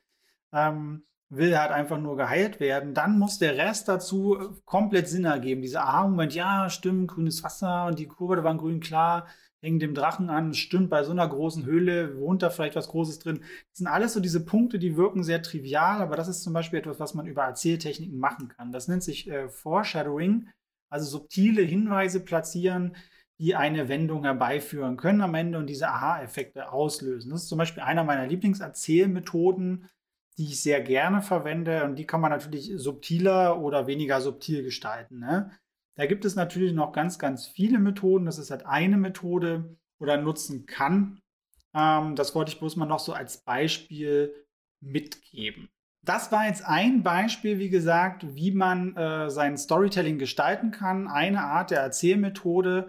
ähm, 0.52 1.04
will 1.30 1.58
halt 1.58 1.72
einfach 1.72 2.00
nur 2.00 2.18
geheilt 2.18 2.60
werden, 2.60 2.96
dann 2.96 3.20
muss 3.20 3.38
der 3.38 3.56
Rest 3.56 3.88
dazu 3.88 4.36
äh, 4.36 4.48
komplett 4.66 5.08
Sinn 5.08 5.26
ergeben. 5.26 5.62
Dieser 5.62 5.84
Aha-Moment, 5.84 6.34
ja, 6.34 6.70
stimmt, 6.70 7.10
grünes 7.10 7.44
Wasser 7.44 7.86
und 7.86 8.00
die 8.00 8.08
Kurve 8.08 8.44
waren 8.44 8.58
grün, 8.58 8.80
klar, 8.80 9.28
hängen 9.62 9.80
dem 9.80 9.94
Drachen 9.94 10.30
an, 10.30 10.54
stimmt, 10.54 10.90
bei 10.90 11.04
so 11.04 11.12
einer 11.12 11.28
großen 11.28 11.66
Höhle 11.66 12.18
wohnt 12.18 12.42
da 12.42 12.50
vielleicht 12.50 12.76
was 12.76 12.88
Großes 12.88 13.20
drin. 13.20 13.40
Das 13.42 13.78
sind 13.78 13.88
alles 13.88 14.14
so 14.14 14.20
diese 14.20 14.44
Punkte, 14.44 14.80
die 14.80 14.98
wirken 14.98 15.24
sehr 15.24 15.44
trivial, 15.44 16.02
aber 16.02 16.16
das 16.16 16.30
ist 16.30 16.42
zum 16.42 16.54
Beispiel 16.54 16.80
etwas, 16.80 17.00
was 17.00 17.14
man 17.14 17.28
über 17.28 17.44
Erzähltechniken 17.44 18.18
machen 18.18 18.48
kann. 18.48 18.72
Das 18.72 18.88
nennt 18.88 19.04
sich 19.04 19.30
äh, 19.30 19.50
Foreshadowing 19.50 20.48
also 20.90 21.06
subtile 21.06 21.62
Hinweise 21.62 22.20
platzieren, 22.20 22.96
die 23.40 23.56
eine 23.56 23.88
Wendung 23.88 24.24
herbeiführen 24.24 24.98
können 24.98 25.22
am 25.22 25.34
Ende 25.34 25.58
und 25.58 25.68
diese 25.68 25.90
Aha-Effekte 25.90 26.72
auslösen. 26.72 27.32
Das 27.32 27.44
ist 27.44 27.50
zum 27.50 27.58
Beispiel 27.58 27.84
einer 27.84 28.04
meiner 28.04 28.28
Lieblingserzählmethoden, 28.28 29.90
die 30.38 30.46
ich 30.46 30.62
sehr 30.62 30.82
gerne 30.82 31.22
verwende 31.22 31.86
und 31.86 31.96
die 31.96 32.06
kann 32.06 32.22
man 32.22 32.32
natürlich 32.32 32.72
subtiler 32.76 33.60
oder 33.60 33.88
weniger 33.88 34.20
subtil 34.22 34.64
gestalten. 34.64 35.20
Ne? 35.20 35.52
Da 35.96 36.06
gibt 36.06 36.26
es 36.26 36.36
natürlich 36.36 36.74
noch 36.74 36.92
ganz, 36.92 37.20
ganz 37.20 37.48
viele 37.48 37.80
Methoden. 37.80 38.26
Das 38.26 38.38
ist 38.38 38.52
halt 38.52 38.66
eine 38.66 38.98
Methode 38.98 39.78
oder 40.00 40.18
nutzen 40.18 40.66
kann. 40.66 41.22
Ähm, 41.74 42.16
das 42.16 42.36
wollte 42.36 42.52
ich 42.52 42.60
bloß 42.60 42.78
mal 42.78 42.86
noch 42.86 43.00
so 43.00 43.14
als 43.14 43.44
Beispiel 43.44 44.34
mitgeben. 44.82 45.70
Das 46.06 46.32
war 46.32 46.48
jetzt 46.48 46.66
ein 46.66 47.04
Beispiel, 47.04 47.60
wie 47.60 47.70
gesagt, 47.70 48.36
wie 48.36 48.52
man 48.52 48.96
äh, 48.96 49.30
sein 49.30 49.58
Storytelling 49.58 50.18
gestalten 50.18 50.72
kann. 50.72 51.08
Eine 51.08 51.42
Art 51.42 51.72
der 51.72 51.82
Erzählmethode. 51.82 52.88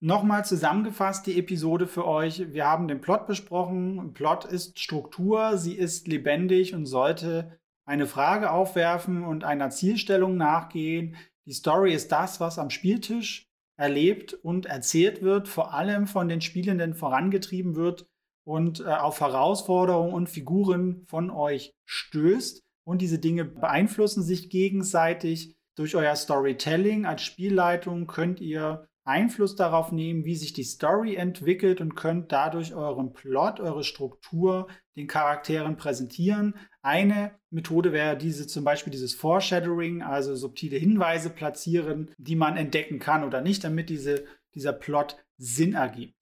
Nochmal 0.00 0.44
zusammengefasst 0.44 1.26
die 1.26 1.38
Episode 1.38 1.86
für 1.86 2.06
euch. 2.06 2.52
Wir 2.52 2.66
haben 2.66 2.86
den 2.86 3.00
Plot 3.00 3.26
besprochen. 3.26 4.12
Plot 4.12 4.44
ist 4.44 4.78
Struktur, 4.78 5.56
sie 5.56 5.74
ist 5.74 6.06
lebendig 6.06 6.74
und 6.74 6.86
sollte 6.86 7.58
eine 7.84 8.06
Frage 8.06 8.50
aufwerfen 8.50 9.24
und 9.24 9.44
einer 9.44 9.70
Zielstellung 9.70 10.36
nachgehen. 10.36 11.16
Die 11.46 11.52
Story 11.52 11.94
ist 11.94 12.12
das, 12.12 12.38
was 12.38 12.58
am 12.58 12.70
Spieltisch 12.70 13.50
erlebt 13.76 14.34
und 14.34 14.66
erzählt 14.66 15.22
wird, 15.22 15.48
vor 15.48 15.72
allem 15.72 16.06
von 16.06 16.28
den 16.28 16.42
Spielenden 16.42 16.94
vorangetrieben 16.94 17.74
wird 17.74 18.07
und 18.48 18.80
äh, 18.80 18.84
auf 18.84 19.20
Herausforderungen 19.20 20.14
und 20.14 20.30
Figuren 20.30 21.04
von 21.06 21.30
euch 21.30 21.74
stößt. 21.84 22.62
Und 22.82 23.02
diese 23.02 23.18
Dinge 23.18 23.44
beeinflussen 23.44 24.22
sich 24.22 24.48
gegenseitig. 24.48 25.54
Durch 25.76 25.94
euer 25.94 26.16
Storytelling 26.16 27.04
als 27.04 27.22
Spielleitung 27.22 28.06
könnt 28.06 28.40
ihr 28.40 28.88
Einfluss 29.04 29.54
darauf 29.54 29.92
nehmen, 29.92 30.24
wie 30.24 30.34
sich 30.34 30.54
die 30.54 30.64
Story 30.64 31.16
entwickelt 31.16 31.82
und 31.82 31.94
könnt 31.94 32.32
dadurch 32.32 32.74
euren 32.74 33.12
Plot, 33.12 33.60
eure 33.60 33.84
Struktur 33.84 34.66
den 34.96 35.08
Charakteren 35.08 35.76
präsentieren. 35.76 36.54
Eine 36.80 37.32
Methode 37.50 37.92
wäre 37.92 38.16
diese 38.16 38.46
zum 38.46 38.64
Beispiel 38.64 38.90
dieses 38.90 39.14
Foreshadowing, 39.14 40.00
also 40.02 40.34
subtile 40.34 40.78
Hinweise 40.78 41.28
platzieren, 41.28 42.12
die 42.16 42.34
man 42.34 42.56
entdecken 42.56 42.98
kann 42.98 43.24
oder 43.24 43.42
nicht, 43.42 43.62
damit 43.62 43.90
diese, 43.90 44.24
dieser 44.54 44.72
Plot 44.72 45.18
Sinn 45.36 45.74
ergibt. 45.74 46.14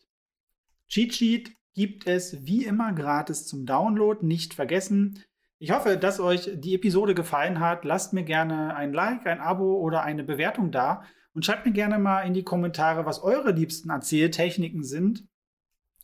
Cheat 0.89 1.15
Sheet 1.15 1.56
gibt 1.77 2.07
es 2.07 2.47
wie 2.47 2.65
immer 2.65 2.93
gratis 2.93 3.47
zum 3.47 3.67
Download, 3.67 4.27
nicht 4.27 4.55
vergessen. 4.55 5.23
Ich 5.59 5.71
hoffe, 5.71 5.97
dass 5.97 6.21
euch 6.21 6.51
die 6.55 6.75
Episode 6.75 7.15
gefallen 7.15 7.61
hat. 7.61 7.85
Lasst 7.85 8.13
mir 8.13 8.25
gerne 8.25 8.75
ein 8.75 8.93
Like, 8.93 9.27
ein 9.27 9.41
Abo 9.41 9.77
oder 9.77 10.03
eine 10.03 10.25
Bewertung 10.25 10.71
da. 10.71 11.05
Und 11.35 11.45
schreibt 11.45 11.67
mir 11.67 11.73
gerne 11.73 11.99
mal 11.99 12.23
in 12.23 12.33
die 12.33 12.45
Kommentare, 12.45 13.05
was 13.05 13.23
eure 13.23 13.53
liebsten 13.53 13.91
Erzähltechniken 13.91 14.83
sind. 14.83 15.29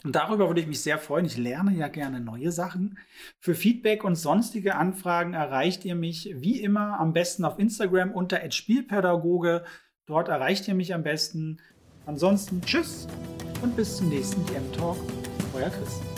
Und 0.05 0.15
darüber 0.15 0.49
würde 0.49 0.61
ich 0.61 0.67
mich 0.67 0.83
sehr 0.83 0.99
freuen. 0.99 1.25
Ich 1.25 1.39
lerne 1.39 1.73
ja 1.73 1.89
gerne 1.89 2.21
neue 2.21 2.53
Sachen. 2.53 2.99
Für 3.41 3.55
Feedback 3.55 4.05
und 4.05 4.17
sonstige 4.17 4.75
Anfragen 4.75 5.33
erreicht 5.33 5.87
ihr 5.87 5.95
mich 5.95 6.35
wie 6.37 6.61
immer 6.61 7.01
am 7.01 7.15
besten 7.15 7.47
auf 7.47 7.59
Instagram 7.59 8.13
unter 8.13 8.51
Spielpädagoge. 8.51 9.65
Dort 10.07 10.29
erreicht 10.29 10.69
ihr 10.69 10.75
mich 10.75 10.93
am 10.93 11.03
besten. 11.03 11.61
Ansonsten 12.05 12.61
tschüss 12.61 13.07
und 13.63 13.75
bis 13.75 13.97
zum 13.97 14.11
nächsten 14.11 14.45
DM 14.47 14.71
Talk. 14.73 14.99
Euer 15.55 15.71
Chris. 15.71 16.12